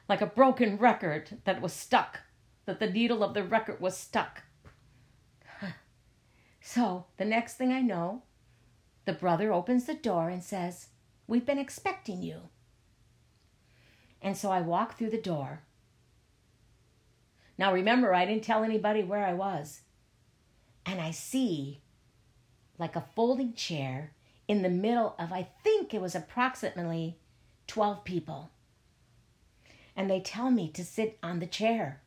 like 0.09 0.21
a 0.21 0.27
broken 0.27 0.77
record 0.77 1.39
that 1.45 1.63
was 1.63 1.73
stuck, 1.73 2.21
that 2.65 2.81
the 2.81 2.91
needle 2.91 3.23
of 3.23 3.35
the 3.35 3.45
record 3.45 3.81
was 3.81 3.97
stuck. 3.97 4.43
So 6.61 7.05
the 7.19 7.27
next 7.27 7.55
thing 7.55 7.71
I 7.73 7.83
know, 7.83 8.23
the 9.05 9.13
brother 9.13 9.53
opens 9.53 9.85
the 9.85 9.95
door 9.95 10.31
and 10.31 10.43
says, 10.43 10.89
We've 11.27 11.45
been 11.45 11.59
expecting 11.59 12.23
you. 12.23 12.49
And 14.25 14.39
so 14.39 14.51
I 14.51 14.63
walk 14.63 14.97
through 14.97 15.11
the 15.11 15.21
door. 15.21 15.61
Now 17.59 17.75
remember, 17.75 18.15
I 18.15 18.25
didn't 18.25 18.43
tell 18.43 18.65
anybody 18.65 19.03
where 19.03 19.25
I 19.25 19.35
was. 19.35 19.83
And 20.87 20.99
I 21.01 21.11
see 21.11 21.83
like 22.79 22.97
a 22.97 23.05
folding 23.15 23.53
chair 23.53 24.13
in 24.49 24.63
the 24.63 24.71
middle 24.71 25.15
of, 25.19 25.31
I 25.31 25.47
think 25.63 25.93
it 25.93 26.01
was 26.01 26.15
approximately 26.15 27.19
12 27.67 28.03
people. 28.05 28.51
And 29.95 30.11
they 30.11 30.21
tell 30.21 30.51
me 30.51 30.69
to 30.71 30.85
sit 30.85 31.19
on 31.23 31.39
the 31.39 31.47
chair. 31.47 32.01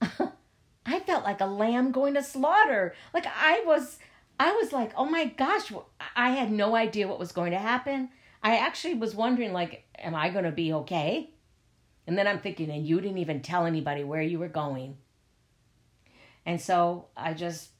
I 0.00 1.00
felt 1.00 1.24
like 1.24 1.42
a 1.42 1.46
lamb 1.46 1.92
going 1.92 2.14
to 2.14 2.22
slaughter. 2.22 2.94
Like 3.12 3.26
I 3.26 3.62
was 3.66 3.98
I 4.38 4.52
was 4.52 4.72
like, 4.72 4.92
"Oh 4.96 5.06
my 5.06 5.26
gosh, 5.26 5.72
I 6.14 6.30
had 6.30 6.50
no 6.52 6.76
idea 6.76 7.08
what 7.08 7.18
was 7.18 7.32
going 7.32 7.52
to 7.52 7.58
happen." 7.58 8.10
I 8.46 8.58
actually 8.58 8.94
was 8.94 9.12
wondering 9.12 9.52
like, 9.52 9.82
am 9.98 10.14
I 10.14 10.28
going 10.28 10.44
to 10.44 10.52
be 10.52 10.72
okay? 10.72 11.30
And 12.06 12.16
then 12.16 12.28
I'm 12.28 12.38
thinking, 12.38 12.70
and 12.70 12.86
you 12.86 13.00
didn't 13.00 13.18
even 13.18 13.42
tell 13.42 13.66
anybody 13.66 14.04
where 14.04 14.22
you 14.22 14.38
were 14.38 14.46
going. 14.46 14.98
And 16.46 16.60
so 16.60 17.06
I 17.16 17.34
just 17.34 17.70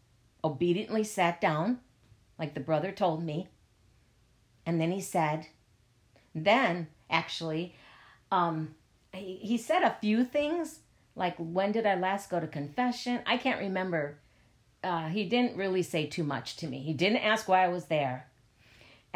obediently 0.42 1.04
sat 1.04 1.40
down, 1.40 1.78
like 2.36 2.54
the 2.54 2.58
brother 2.58 2.90
told 2.90 3.22
me. 3.22 3.46
And 4.66 4.80
then 4.80 4.90
he 4.90 5.00
said, 5.00 5.46
then 6.34 6.88
actually, 7.08 7.76
um, 8.32 8.74
he, 9.12 9.36
he 9.36 9.58
said 9.58 9.84
a 9.84 9.96
few 10.00 10.24
things, 10.24 10.80
like, 11.14 11.36
when 11.38 11.70
did 11.70 11.86
I 11.86 11.94
last 11.94 12.28
go 12.28 12.40
to 12.40 12.48
confession? 12.48 13.20
I 13.24 13.36
can't 13.36 13.60
remember. 13.60 14.18
Uh, 14.82 15.10
he 15.10 15.28
didn't 15.28 15.56
really 15.56 15.84
say 15.84 16.06
too 16.06 16.24
much 16.24 16.56
to 16.56 16.66
me. 16.66 16.80
He 16.80 16.92
didn't 16.92 17.18
ask 17.18 17.46
why 17.46 17.64
I 17.64 17.68
was 17.68 17.84
there. 17.84 18.26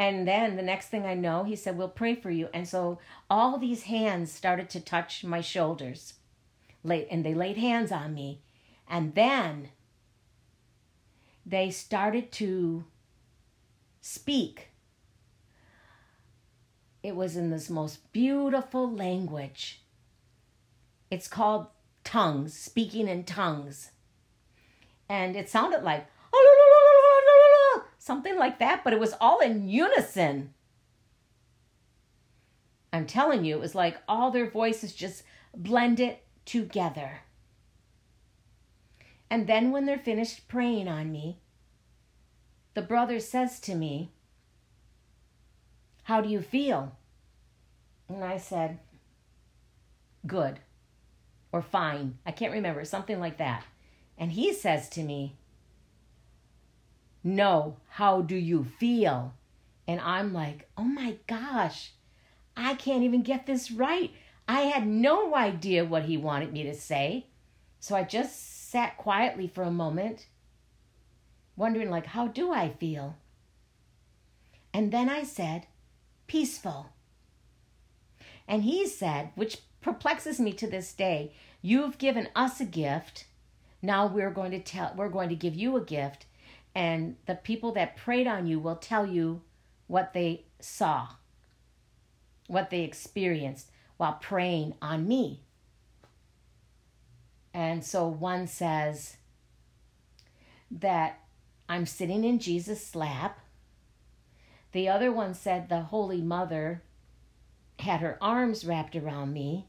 And 0.01 0.27
then 0.27 0.57
the 0.57 0.63
next 0.63 0.89
thing 0.89 1.05
I 1.05 1.13
know, 1.13 1.45
he 1.45 1.55
said, 1.55 1.77
We'll 1.77 1.89
pray 1.89 2.15
for 2.15 2.31
you. 2.31 2.49
And 2.55 2.67
so 2.67 2.99
all 3.29 3.59
these 3.59 3.83
hands 3.83 4.33
started 4.33 4.71
to 4.71 4.81
touch 4.81 5.25
my 5.25 5.43
shoulders. 5.43 6.15
And 6.83 7.23
they 7.23 7.35
laid 7.35 7.59
hands 7.59 7.93
on 7.93 8.15
me. 8.15 8.41
And 8.89 9.15
then 9.15 9.69
they 11.45 11.71
started 11.71 12.33
to 12.33 12.87
speak. 14.01 14.69
It 17.03 17.15
was 17.15 17.37
in 17.37 17.51
this 17.51 17.69
most 17.69 18.11
beautiful 18.11 18.91
language. 18.91 19.83
It's 21.11 21.29
called 21.29 21.67
tongues, 22.05 22.55
speaking 22.55 23.07
in 23.07 23.25
tongues. 23.25 23.91
And 25.11 25.37
it 25.37 25.51
sounded 25.51 25.83
like, 25.83 26.07
something 28.11 28.37
like 28.37 28.59
that, 28.59 28.83
but 28.83 28.93
it 28.93 28.99
was 28.99 29.15
all 29.21 29.39
in 29.39 29.69
unison. 29.69 30.53
I'm 32.93 33.07
telling 33.07 33.45
you, 33.45 33.55
it 33.55 33.61
was 33.61 33.77
like 33.77 33.99
all 34.09 34.33
their 34.33 34.51
voices 34.51 34.93
just 34.93 35.23
blended 35.57 36.17
together. 36.45 37.21
And 39.31 39.47
then 39.47 39.71
when 39.71 39.87
they're 39.87 39.97
finished 39.97 40.49
praying 40.49 40.89
on 40.89 41.13
me, 41.13 41.39
the 42.75 42.83
brother 42.83 43.21
says 43.21 43.61
to 43.61 43.77
me, 43.77 44.11
How 46.03 46.21
do 46.21 46.29
you 46.29 46.41
feel? 46.41 46.97
And 48.09 48.25
I 48.25 48.39
said, 48.39 48.81
Good 50.27 50.59
or 51.53 51.63
fine. 51.63 52.19
I 52.27 52.33
can't 52.33 52.53
remember, 52.53 52.85
something 52.85 53.21
like 53.21 53.39
that. 53.39 53.63
And 54.19 54.33
he 54.33 54.53
says 54.53 54.89
to 54.91 55.05
me, 55.05 55.37
No, 57.23 57.77
how 57.91 58.23
do 58.23 58.37
you 58.37 58.65
feel? 58.65 59.35
And 59.87 60.01
I'm 60.01 60.33
like, 60.33 60.69
Oh 60.77 60.85
my 60.85 61.17
gosh, 61.27 61.93
I 62.57 62.75
can't 62.75 63.03
even 63.03 63.23
get 63.23 63.47
this 63.47 63.71
right. 63.71 64.13
I 64.49 64.63
had 64.63 64.87
no 64.87 65.35
idea 65.35 65.85
what 65.85 66.05
he 66.05 66.17
wanted 66.17 66.53
me 66.53 66.65
to 66.65 66.75
say. 66.75 67.27
So 67.79 67.95
I 67.95 68.03
just 68.03 68.69
sat 68.71 68.97
quietly 68.97 69.47
for 69.47 69.63
a 69.63 69.71
moment, 69.71 70.27
wondering, 71.57 71.89
like, 71.89 72.07
how 72.07 72.27
do 72.27 72.53
I 72.53 72.69
feel? 72.69 73.17
And 74.75 74.93
then 74.93 75.09
I 75.09 75.23
said, 75.23 75.67
peaceful. 76.27 76.91
And 78.47 78.65
he 78.65 78.87
said, 78.87 79.31
which 79.35 79.59
perplexes 79.81 80.41
me 80.41 80.53
to 80.55 80.67
this 80.67 80.93
day, 80.93 81.33
you've 81.63 81.99
given 81.99 82.29
us 82.35 82.61
a 82.61 82.65
gift. 82.65 83.27
Now 83.83 84.07
we're 84.07 84.31
going 84.31 84.51
to 84.51 84.61
tell 84.61 84.93
we're 84.97 85.09
going 85.09 85.29
to 85.31 85.35
give 85.35 85.55
you 85.55 85.77
a 85.77 85.85
gift 85.85 86.27
and 86.81 87.17
the 87.27 87.35
people 87.35 87.73
that 87.73 87.95
prayed 87.95 88.27
on 88.27 88.47
you 88.47 88.59
will 88.59 88.77
tell 88.77 89.05
you 89.05 89.43
what 89.87 90.15
they 90.15 90.47
saw, 90.61 91.09
what 92.47 92.71
they 92.71 92.81
experienced 92.81 93.71
while 93.99 94.15
praying 94.15 94.73
on 94.81 95.07
me. 95.07 95.43
And 97.53 97.85
so 97.85 98.09
one 98.09 98.47
says 98.47 99.19
that 100.71 101.21
I'm 101.69 101.85
sitting 101.85 102.25
in 102.25 102.39
Jesus' 102.39 102.95
lap. 102.95 103.41
The 104.73 104.89
other 104.89 105.13
one 105.13 105.35
said 105.35 105.69
the 105.69 105.83
Holy 105.83 106.23
Mother 106.23 106.83
had 107.81 108.01
her 108.01 108.17
arms 108.23 108.65
wrapped 108.65 108.97
around 108.97 109.35
me. 109.35 109.67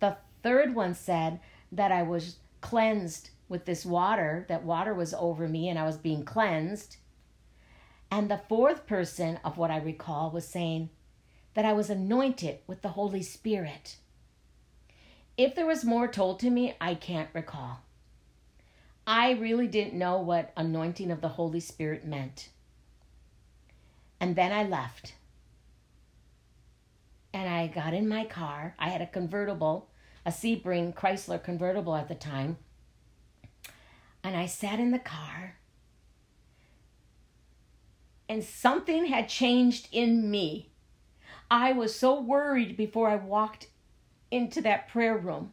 The 0.00 0.16
third 0.42 0.74
one 0.74 0.94
said 0.94 1.40
that 1.70 1.92
I 1.92 2.04
was 2.04 2.36
cleansed 2.62 3.28
with 3.48 3.64
this 3.64 3.84
water, 3.84 4.44
that 4.48 4.64
water 4.64 4.92
was 4.94 5.14
over 5.14 5.48
me 5.48 5.68
and 5.68 5.78
I 5.78 5.84
was 5.84 5.96
being 5.96 6.24
cleansed. 6.24 6.96
And 8.10 8.30
the 8.30 8.40
fourth 8.48 8.86
person 8.86 9.38
of 9.44 9.58
what 9.58 9.70
I 9.70 9.78
recall 9.78 10.30
was 10.30 10.46
saying 10.46 10.90
that 11.54 11.64
I 11.64 11.72
was 11.72 11.90
anointed 11.90 12.58
with 12.66 12.82
the 12.82 12.90
Holy 12.90 13.22
Spirit. 13.22 13.96
If 15.36 15.54
there 15.54 15.66
was 15.66 15.84
more 15.84 16.08
told 16.08 16.40
to 16.40 16.50
me, 16.50 16.74
I 16.80 16.94
can't 16.94 17.30
recall. 17.32 17.80
I 19.06 19.32
really 19.32 19.66
didn't 19.66 19.94
know 19.94 20.18
what 20.18 20.52
anointing 20.56 21.10
of 21.10 21.20
the 21.20 21.28
Holy 21.28 21.60
Spirit 21.60 22.04
meant. 22.04 22.48
And 24.18 24.34
then 24.34 24.52
I 24.52 24.64
left. 24.64 25.14
And 27.32 27.48
I 27.48 27.66
got 27.68 27.94
in 27.94 28.08
my 28.08 28.24
car. 28.24 28.74
I 28.78 28.88
had 28.88 29.02
a 29.02 29.06
convertible, 29.06 29.88
a 30.24 30.30
Sebring 30.30 30.94
Chrysler 30.94 31.42
convertible 31.42 31.94
at 31.94 32.08
the 32.08 32.14
time. 32.14 32.56
And 34.26 34.36
I 34.36 34.46
sat 34.46 34.80
in 34.80 34.90
the 34.90 34.98
car. 34.98 35.54
And 38.28 38.42
something 38.42 39.06
had 39.06 39.28
changed 39.28 39.86
in 39.92 40.32
me. 40.32 40.70
I 41.48 41.70
was 41.70 41.94
so 41.94 42.20
worried 42.20 42.76
before 42.76 43.08
I 43.08 43.14
walked 43.14 43.68
into 44.32 44.60
that 44.62 44.88
prayer 44.88 45.16
room. 45.16 45.52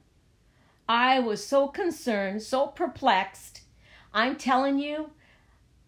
I 0.89 1.19
was 1.19 1.45
so 1.45 1.67
concerned, 1.67 2.41
so 2.41 2.65
perplexed. 2.65 3.61
I'm 4.11 4.37
telling 4.37 4.79
you, 4.79 5.11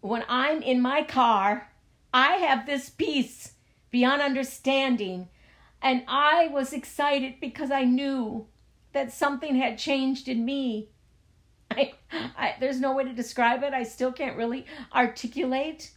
when 0.00 0.22
I'm 0.28 0.62
in 0.62 0.80
my 0.80 1.02
car, 1.02 1.72
I 2.14 2.34
have 2.34 2.66
this 2.66 2.88
peace 2.88 3.54
beyond 3.90 4.22
understanding. 4.22 5.28
And 5.82 6.04
I 6.06 6.46
was 6.52 6.72
excited 6.72 7.40
because 7.40 7.72
I 7.72 7.82
knew 7.82 8.46
that 8.92 9.12
something 9.12 9.56
had 9.56 9.76
changed 9.76 10.28
in 10.28 10.44
me. 10.44 10.90
I, 11.76 11.92
I, 12.36 12.54
there's 12.60 12.80
no 12.80 12.94
way 12.94 13.04
to 13.04 13.12
describe 13.12 13.62
it. 13.62 13.72
I 13.72 13.82
still 13.82 14.12
can't 14.12 14.36
really 14.36 14.66
articulate, 14.94 15.92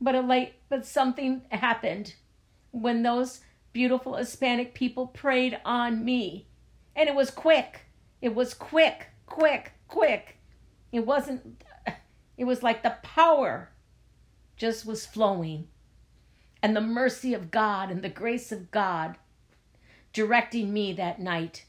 but 0.00 0.14
a 0.14 0.20
light, 0.20 0.54
but 0.68 0.86
something 0.86 1.42
happened 1.50 2.14
when 2.70 3.02
those 3.02 3.40
beautiful 3.72 4.16
Hispanic 4.16 4.74
people 4.74 5.06
prayed 5.06 5.58
on 5.64 6.04
me. 6.04 6.46
And 6.96 7.08
it 7.08 7.14
was 7.14 7.30
quick. 7.30 7.80
It 8.20 8.34
was 8.34 8.54
quick, 8.54 9.08
quick, 9.26 9.72
quick. 9.88 10.38
It 10.92 11.06
wasn't, 11.06 11.62
it 12.36 12.44
was 12.44 12.62
like 12.62 12.82
the 12.82 12.96
power 13.02 13.70
just 14.56 14.84
was 14.84 15.06
flowing. 15.06 15.68
And 16.62 16.76
the 16.76 16.80
mercy 16.82 17.32
of 17.32 17.50
God 17.50 17.90
and 17.90 18.02
the 18.02 18.10
grace 18.10 18.52
of 18.52 18.70
God 18.70 19.16
directing 20.12 20.72
me 20.72 20.92
that 20.92 21.20
night 21.20 21.64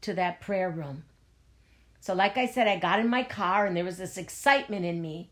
to 0.00 0.14
that 0.14 0.40
prayer 0.40 0.70
room. 0.70 1.04
So, 2.04 2.12
like 2.12 2.36
I 2.36 2.44
said, 2.44 2.68
I 2.68 2.76
got 2.76 3.00
in 3.00 3.08
my 3.08 3.22
car 3.22 3.64
and 3.64 3.74
there 3.74 3.82
was 3.82 3.96
this 3.96 4.18
excitement 4.18 4.84
in 4.84 5.00
me. 5.00 5.30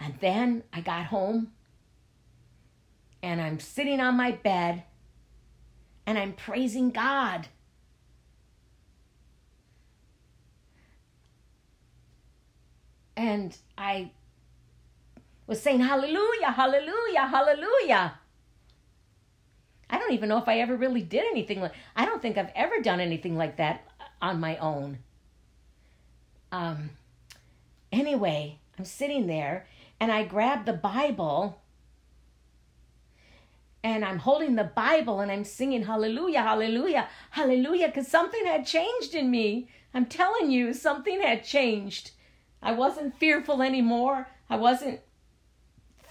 And 0.00 0.14
then 0.18 0.62
I 0.72 0.80
got 0.80 1.04
home 1.04 1.52
and 3.22 3.42
I'm 3.42 3.60
sitting 3.60 4.00
on 4.00 4.16
my 4.16 4.32
bed 4.32 4.84
and 6.06 6.16
I'm 6.16 6.32
praising 6.32 6.88
God. 6.88 7.48
And 13.14 13.54
I 13.76 14.12
was 15.46 15.60
saying, 15.60 15.80
Hallelujah, 15.80 16.52
Hallelujah, 16.52 17.26
Hallelujah. 17.26 18.18
I 19.90 19.98
don't 19.98 20.12
even 20.12 20.30
know 20.30 20.38
if 20.38 20.48
I 20.48 20.60
ever 20.60 20.74
really 20.74 21.02
did 21.02 21.26
anything 21.30 21.60
like 21.60 21.74
I 21.94 22.06
don't 22.06 22.22
think 22.22 22.38
I've 22.38 22.52
ever 22.54 22.80
done 22.80 23.00
anything 23.00 23.36
like 23.36 23.58
that 23.58 23.86
on 24.22 24.40
my 24.40 24.56
own. 24.56 25.00
Um 26.52 26.90
anyway, 27.92 28.58
I'm 28.78 28.84
sitting 28.84 29.26
there 29.26 29.66
and 29.98 30.10
I 30.10 30.24
grab 30.24 30.64
the 30.64 30.72
Bible 30.72 31.60
and 33.82 34.04
I'm 34.04 34.18
holding 34.18 34.56
the 34.56 34.64
Bible 34.64 35.20
and 35.20 35.30
I'm 35.32 35.44
singing 35.44 35.84
hallelujah, 35.84 36.42
hallelujah, 36.42 37.08
hallelujah, 37.30 37.88
because 37.88 38.08
something 38.08 38.44
had 38.44 38.66
changed 38.66 39.14
in 39.14 39.30
me. 39.30 39.68
I'm 39.94 40.06
telling 40.06 40.50
you, 40.50 40.72
something 40.74 41.20
had 41.22 41.44
changed. 41.44 42.10
I 42.62 42.72
wasn't 42.72 43.16
fearful 43.16 43.62
anymore. 43.62 44.28
I 44.50 44.56
wasn't 44.56 45.00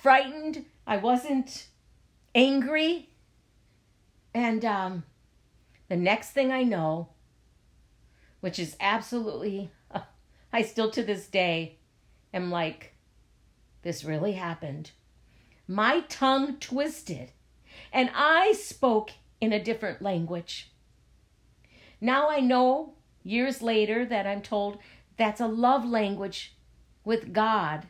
frightened. 0.02 0.66
I 0.88 0.98
wasn't 0.98 1.68
angry. 2.34 3.10
And 4.34 4.66
um, 4.66 5.04
the 5.90 5.96
next 5.96 6.32
thing 6.32 6.52
I 6.52 6.64
know, 6.64 7.10
which 8.40 8.58
is 8.58 8.76
absolutely 8.80 9.70
I 10.52 10.62
still 10.64 10.90
to 10.92 11.04
this 11.04 11.28
day 11.28 11.78
am 12.34 12.52
like, 12.52 12.94
this 13.82 14.04
really 14.04 14.34
happened. 14.34 14.92
My 15.68 16.02
tongue 16.02 16.58
twisted, 16.58 17.32
and 17.94 18.10
I 18.16 18.54
spoke 18.54 19.12
in 19.40 19.54
a 19.54 19.64
different 19.64 20.02
language. 20.02 20.72
Now 22.02 22.30
I 22.30 22.40
know, 22.40 22.96
years 23.24 23.62
later, 23.62 24.06
that 24.06 24.26
I'm 24.26 24.42
told 24.42 24.80
that's 25.18 25.42
a 25.42 25.48
love 25.48 25.86
language 25.86 26.56
with 27.04 27.34
God 27.34 27.88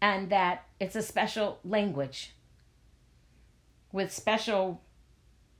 and 0.00 0.30
that 0.30 0.66
it's 0.80 0.96
a 0.96 1.02
special 1.02 1.60
language 1.64 2.34
with 3.92 4.12
special 4.12 4.82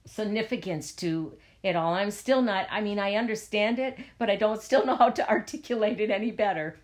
significance 0.05 0.93
to 0.93 1.37
it 1.63 1.77
all. 1.77 1.95
I'm 1.95 2.11
still 2.11 2.43
not, 2.43 2.67
I 2.71 2.81
mean, 2.81 2.99
I 2.99 3.15
understand 3.15 3.79
it, 3.79 3.99
but 4.19 4.29
I 4.29 4.37
don't 4.37 4.63
still 4.63 4.85
know 4.85 4.97
how 4.97 5.11
to 5.11 5.29
articulate 5.31 6.01
it 6.01 6.11
any 6.11 6.31
better. 6.31 6.77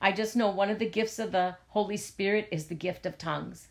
I 0.00 0.12
just 0.12 0.36
know 0.36 0.50
one 0.50 0.70
of 0.70 0.78
the 0.78 0.88
gifts 0.88 1.18
of 1.18 1.32
the 1.32 1.56
Holy 1.68 1.96
Spirit 1.96 2.48
is 2.50 2.66
the 2.66 2.74
gift 2.74 3.06
of 3.06 3.18
tongues. 3.18 3.68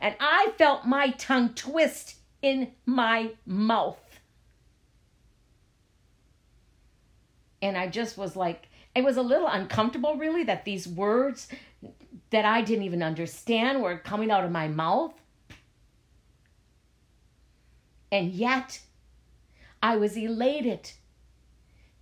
And 0.00 0.14
I 0.20 0.52
felt 0.58 0.86
my 0.86 1.10
tongue 1.10 1.54
twist 1.54 2.16
in 2.42 2.72
my 2.84 3.32
mouth. 3.46 3.98
And 7.62 7.76
I 7.76 7.88
just 7.88 8.18
was 8.18 8.36
like, 8.36 8.68
it 8.94 9.04
was 9.04 9.16
a 9.16 9.22
little 9.22 9.46
uncomfortable, 9.46 10.16
really, 10.16 10.44
that 10.44 10.64
these 10.64 10.88
words 10.88 11.48
that 12.30 12.44
I 12.44 12.62
didn't 12.62 12.84
even 12.84 13.02
understand 13.02 13.82
were 13.82 13.98
coming 13.98 14.30
out 14.30 14.44
of 14.44 14.50
my 14.50 14.68
mouth. 14.68 15.14
And 18.10 18.32
yet, 18.32 18.80
I 19.82 19.96
was 19.96 20.16
elated 20.16 20.92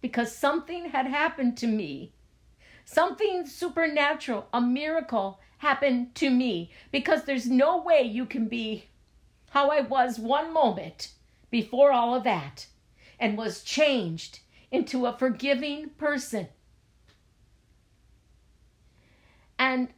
because 0.01 0.37
something 0.37 0.91
had 0.91 1.07
happened 1.07 1.57
to 1.59 1.67
me. 1.67 2.13
Something 2.85 3.47
supernatural, 3.47 4.49
a 4.53 4.61
miracle 4.61 5.41
happened 5.59 6.15
to 6.17 6.29
me 6.29 6.71
because 6.93 7.25
there's 7.25 7.49
no 7.49 7.81
way 7.81 8.03
you 8.03 8.27
can 8.27 8.49
be 8.49 8.85
how 9.51 9.71
I 9.71 9.81
was 9.81 10.19
one 10.19 10.53
moment 10.53 11.13
before 11.51 11.93
all 11.93 12.15
of 12.15 12.25
that 12.25 12.67
and 13.19 13.39
was 13.39 13.63
changed 13.63 14.41
into 14.71 15.07
a 15.07 15.17
forgiving 15.17 15.91
person. 15.91 16.49
And 19.59 19.89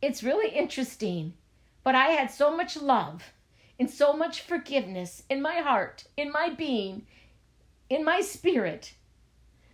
it's 0.00 0.22
really 0.24 0.48
interesting, 0.50 1.34
but 1.82 1.94
I 1.94 2.08
had 2.08 2.30
so 2.30 2.56
much 2.56 2.76
love 2.76 3.33
and 3.78 3.90
so 3.90 4.12
much 4.12 4.40
forgiveness 4.40 5.22
in 5.28 5.42
my 5.42 5.56
heart, 5.56 6.04
in 6.16 6.30
my 6.30 6.50
being, 6.50 7.06
in 7.90 8.04
my 8.04 8.20
spirit, 8.20 8.94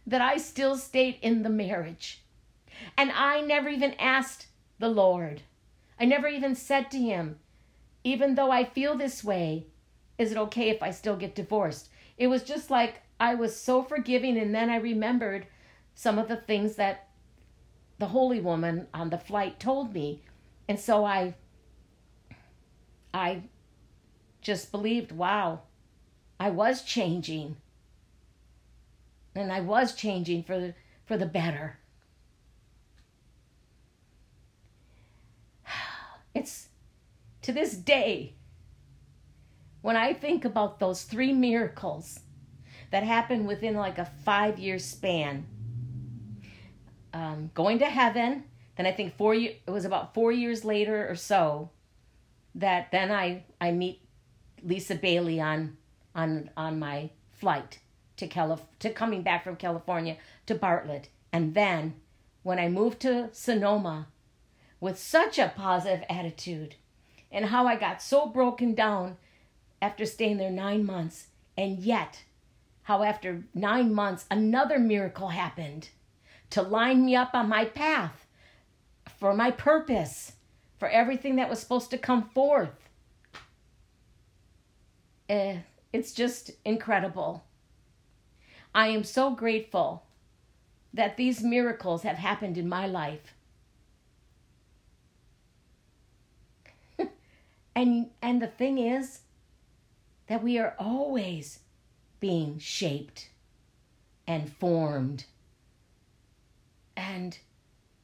that 0.06 0.20
I 0.20 0.38
still 0.38 0.76
stayed 0.76 1.18
in 1.22 1.42
the 1.42 1.50
marriage. 1.50 2.22
And 2.96 3.10
I 3.12 3.40
never 3.40 3.68
even 3.68 3.94
asked 3.94 4.46
the 4.78 4.88
Lord. 4.88 5.42
I 5.98 6.06
never 6.06 6.28
even 6.28 6.54
said 6.54 6.90
to 6.90 6.98
him, 6.98 7.38
even 8.02 8.34
though 8.34 8.50
I 8.50 8.64
feel 8.64 8.96
this 8.96 9.22
way, 9.22 9.66
is 10.16 10.32
it 10.32 10.38
okay 10.38 10.70
if 10.70 10.82
I 10.82 10.90
still 10.90 11.16
get 11.16 11.34
divorced? 11.34 11.90
It 12.16 12.28
was 12.28 12.42
just 12.42 12.70
like 12.70 13.02
I 13.18 13.34
was 13.34 13.54
so 13.54 13.82
forgiving, 13.82 14.38
and 14.38 14.54
then 14.54 14.70
I 14.70 14.76
remembered 14.76 15.46
some 15.94 16.18
of 16.18 16.28
the 16.28 16.36
things 16.36 16.76
that 16.76 17.08
the 17.98 18.06
holy 18.06 18.40
woman 18.40 18.86
on 18.94 19.10
the 19.10 19.18
flight 19.18 19.60
told 19.60 19.92
me. 19.92 20.22
And 20.68 20.80
so 20.80 21.04
I 21.04 21.34
I 23.12 23.42
just 24.40 24.72
believed, 24.72 25.12
wow, 25.12 25.60
I 26.38 26.50
was 26.50 26.82
changing. 26.82 27.56
And 29.34 29.52
I 29.52 29.60
was 29.60 29.94
changing 29.94 30.44
for 30.44 30.58
the, 30.58 30.74
for 31.04 31.16
the 31.16 31.26
better. 31.26 31.78
It's 36.34 36.68
to 37.42 37.52
this 37.52 37.74
day, 37.74 38.34
when 39.82 39.96
I 39.96 40.12
think 40.12 40.44
about 40.44 40.78
those 40.78 41.02
three 41.02 41.32
miracles 41.32 42.20
that 42.90 43.02
happened 43.02 43.46
within 43.46 43.74
like 43.74 43.98
a 43.98 44.04
five 44.24 44.58
year 44.58 44.78
span 44.78 45.46
um, 47.12 47.50
going 47.54 47.78
to 47.78 47.86
heaven, 47.86 48.44
then 48.76 48.86
I 48.86 48.92
think 48.92 49.16
four 49.16 49.34
it 49.34 49.62
was 49.66 49.84
about 49.84 50.14
four 50.14 50.32
years 50.32 50.64
later 50.64 51.08
or 51.08 51.16
so 51.16 51.70
that 52.54 52.90
then 52.90 53.10
I, 53.10 53.44
I 53.60 53.70
meet 53.70 54.02
Lisa 54.64 54.94
Bailey 54.94 55.40
on 55.40 55.76
on 56.14 56.50
on 56.56 56.78
my 56.78 57.10
flight 57.32 57.78
to 58.16 58.26
Calif- 58.26 58.66
to 58.78 58.90
coming 58.90 59.22
back 59.22 59.44
from 59.44 59.56
California 59.56 60.16
to 60.46 60.54
Bartlett. 60.54 61.08
And 61.32 61.54
then 61.54 61.94
when 62.42 62.58
I 62.58 62.68
moved 62.68 63.00
to 63.00 63.30
Sonoma 63.32 64.08
with 64.80 64.98
such 64.98 65.38
a 65.38 65.52
positive 65.54 66.04
attitude 66.08 66.74
and 67.30 67.46
how 67.46 67.66
I 67.66 67.76
got 67.76 68.02
so 68.02 68.26
broken 68.26 68.74
down 68.74 69.16
after 69.80 70.04
staying 70.04 70.38
there 70.38 70.50
9 70.50 70.84
months 70.84 71.28
and 71.56 71.78
yet 71.78 72.24
how 72.82 73.02
after 73.02 73.44
9 73.54 73.94
months 73.94 74.26
another 74.30 74.78
miracle 74.78 75.28
happened 75.28 75.90
to 76.50 76.62
line 76.62 77.06
me 77.06 77.14
up 77.14 77.34
on 77.34 77.48
my 77.48 77.64
path 77.64 78.26
for 79.18 79.34
my 79.34 79.50
purpose 79.50 80.32
for 80.78 80.88
everything 80.88 81.36
that 81.36 81.48
was 81.48 81.60
supposed 81.60 81.90
to 81.90 81.98
come 81.98 82.28
forth 82.30 82.89
eh, 85.30 85.58
it's 85.92 86.12
just 86.12 86.50
incredible. 86.64 87.44
I 88.74 88.88
am 88.88 89.04
so 89.04 89.30
grateful 89.30 90.02
that 90.92 91.16
these 91.16 91.42
miracles 91.42 92.02
have 92.02 92.16
happened 92.16 92.58
in 92.58 92.68
my 92.68 92.86
life. 92.86 93.34
and 97.74 98.10
and 98.20 98.42
the 98.42 98.48
thing 98.48 98.78
is 98.78 99.20
that 100.26 100.42
we 100.42 100.58
are 100.58 100.74
always 100.78 101.60
being 102.18 102.58
shaped 102.58 103.30
and 104.26 104.52
formed. 104.52 105.24
And 106.96 107.38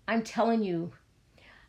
I'm 0.09 0.23
telling 0.23 0.63
you, 0.63 0.93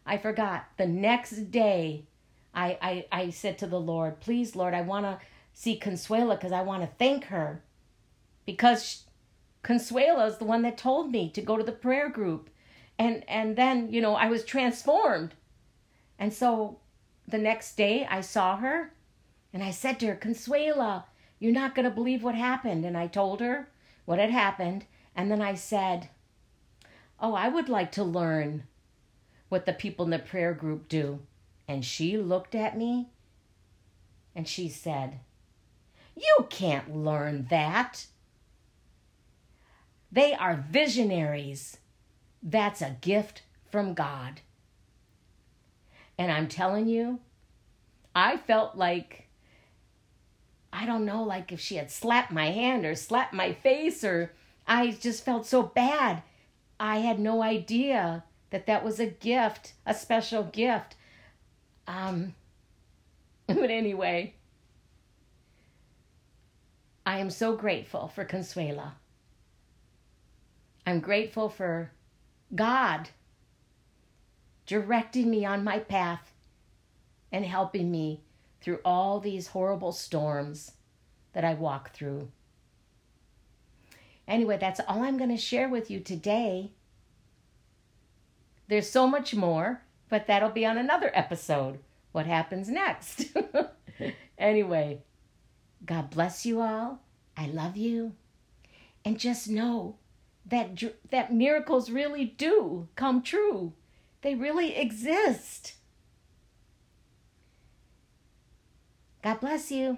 I 0.06 0.18
forgot 0.18 0.68
the 0.78 0.88
next 0.88 1.52
day 1.52 2.06
I 2.54 2.78
I, 2.82 3.06
I 3.12 3.30
said 3.32 3.58
to 3.60 3.68
the 3.68 3.80
Lord, 3.80 4.20
please 4.20 4.56
Lord, 4.56 4.76
I 4.76 4.82
wanna 4.82 5.20
see 5.58 5.80
Consuela 5.80 6.38
because 6.38 6.52
I 6.52 6.62
want 6.62 6.84
to 6.84 6.98
thank 7.00 7.26
her. 7.26 7.64
Because 8.46 9.06
Consuela 9.64 10.28
is 10.28 10.38
the 10.38 10.46
one 10.46 10.62
that 10.62 10.78
told 10.78 11.12
me 11.12 11.32
to 11.32 11.42
go 11.42 11.58
to 11.58 11.64
the 11.64 11.72
prayer 11.72 12.10
group. 12.10 12.52
And 13.00 13.28
and 13.28 13.56
then, 13.56 13.92
you 13.92 14.00
know, 14.00 14.14
I 14.14 14.28
was 14.28 14.44
transformed. 14.44 15.34
And 16.20 16.32
so 16.32 16.78
the 17.28 17.40
next 17.40 17.76
day 17.76 18.06
I 18.08 18.22
saw 18.22 18.58
her 18.58 18.94
and 19.52 19.64
I 19.64 19.72
said 19.72 20.00
to 20.00 20.08
her, 20.08 20.16
Consuela, 20.16 21.06
you're 21.40 21.52
not 21.52 21.74
going 21.74 21.86
to 21.90 21.96
believe 21.96 22.22
what 22.22 22.36
happened. 22.36 22.86
And 22.86 22.96
I 22.96 23.08
told 23.08 23.42
her 23.42 23.68
what 24.06 24.20
had 24.20 24.30
happened. 24.30 24.86
And 25.16 25.32
then 25.32 25.42
I 25.42 25.56
said, 25.56 26.10
Oh, 27.20 27.34
I 27.34 27.48
would 27.48 27.68
like 27.68 27.92
to 27.94 28.04
learn 28.04 28.64
what 29.50 29.66
the 29.66 29.74
people 29.74 30.06
in 30.06 30.12
the 30.12 30.20
prayer 30.20 30.54
group 30.54 30.88
do. 30.88 31.22
And 31.68 31.84
she 31.84 32.16
looked 32.16 32.54
at 32.54 32.78
me 32.78 33.10
and 34.36 34.48
she 34.48 34.70
said, 34.70 35.20
you 36.18 36.48
can't 36.50 36.96
learn 36.96 37.48
that. 37.50 38.08
They 40.12 40.34
are 40.34 40.66
visionaries. 40.70 41.78
That's 42.42 42.82
a 42.82 42.98
gift 43.02 43.44
from 43.70 43.94
God. 43.94 44.42
And 46.18 46.32
I'm 46.32 46.48
telling 46.48 46.88
you, 46.88 47.20
I 48.16 48.38
felt 48.38 48.76
like, 48.76 49.28
I 50.74 50.86
don't 50.86 51.06
know, 51.06 51.24
like 51.24 51.52
if 51.52 51.60
she 51.60 51.76
had 51.76 51.92
slapped 51.92 52.32
my 52.32 52.50
hand 52.50 52.86
or 52.86 52.96
slapped 52.96 53.34
my 53.34 53.54
face, 53.54 54.04
or 54.04 54.34
I 54.68 54.92
just 54.92 55.24
felt 55.24 55.46
so 55.46 55.62
bad. 55.62 56.24
I 56.80 57.00
had 57.00 57.20
no 57.20 57.44
idea 57.44 58.24
that 58.50 58.66
that 58.66 58.84
was 58.84 59.00
a 59.00 59.06
gift, 59.06 59.74
a 59.86 59.94
special 59.94 60.44
gift. 60.44 60.96
Um, 61.88 62.34
but 63.48 63.70
anyway, 63.70 64.34
I 67.08 67.20
am 67.20 67.30
so 67.30 67.56
grateful 67.56 68.10
for 68.10 68.26
Consuela. 68.26 68.92
I'm 70.86 71.00
grateful 71.00 71.48
for 71.48 71.94
God 72.54 73.12
directing 74.66 75.32
me 75.32 75.46
on 75.46 75.64
my 75.64 75.80
path 75.80 76.34
and 77.32 77.46
helping 77.46 77.90
me 77.90 78.24
through 78.60 78.82
all 78.84 79.22
these 79.22 79.48
horrible 79.48 79.94
storms 79.94 80.74
that 81.32 81.46
I 81.46 81.54
walk 81.54 81.94
through. 81.94 82.28
Anyway, 84.28 84.58
that's 84.58 84.82
all 84.86 85.02
I'm 85.02 85.18
going 85.18 85.30
to 85.30 85.38
share 85.38 85.70
with 85.70 85.90
you 85.90 86.02
today. 86.02 86.74
There's 88.68 88.90
so 88.90 89.08
much 89.08 89.34
more, 89.34 89.82
but 90.10 90.28
that'll 90.28 90.50
be 90.50 90.66
on 90.66 90.78
another 90.78 91.12
episode. 91.14 91.80
What 92.12 92.26
happens 92.26 92.68
next? 92.68 93.28
anyway, 94.38 95.04
God 95.88 96.12
bless 96.12 96.46
you 96.46 96.62
all. 96.62 97.00
I 97.36 97.48
love 97.48 97.78
you. 97.78 98.14
And 99.04 99.18
just 99.18 99.50
know 99.50 99.96
that 100.46 100.84
that 101.12 101.34
miracles 101.34 101.90
really 101.90 102.26
do 102.26 102.90
come 102.96 103.24
true. 103.24 103.74
They 104.22 104.36
really 104.36 104.76
exist. 104.76 105.74
God 109.24 109.40
bless 109.40 109.72
you. 109.72 109.98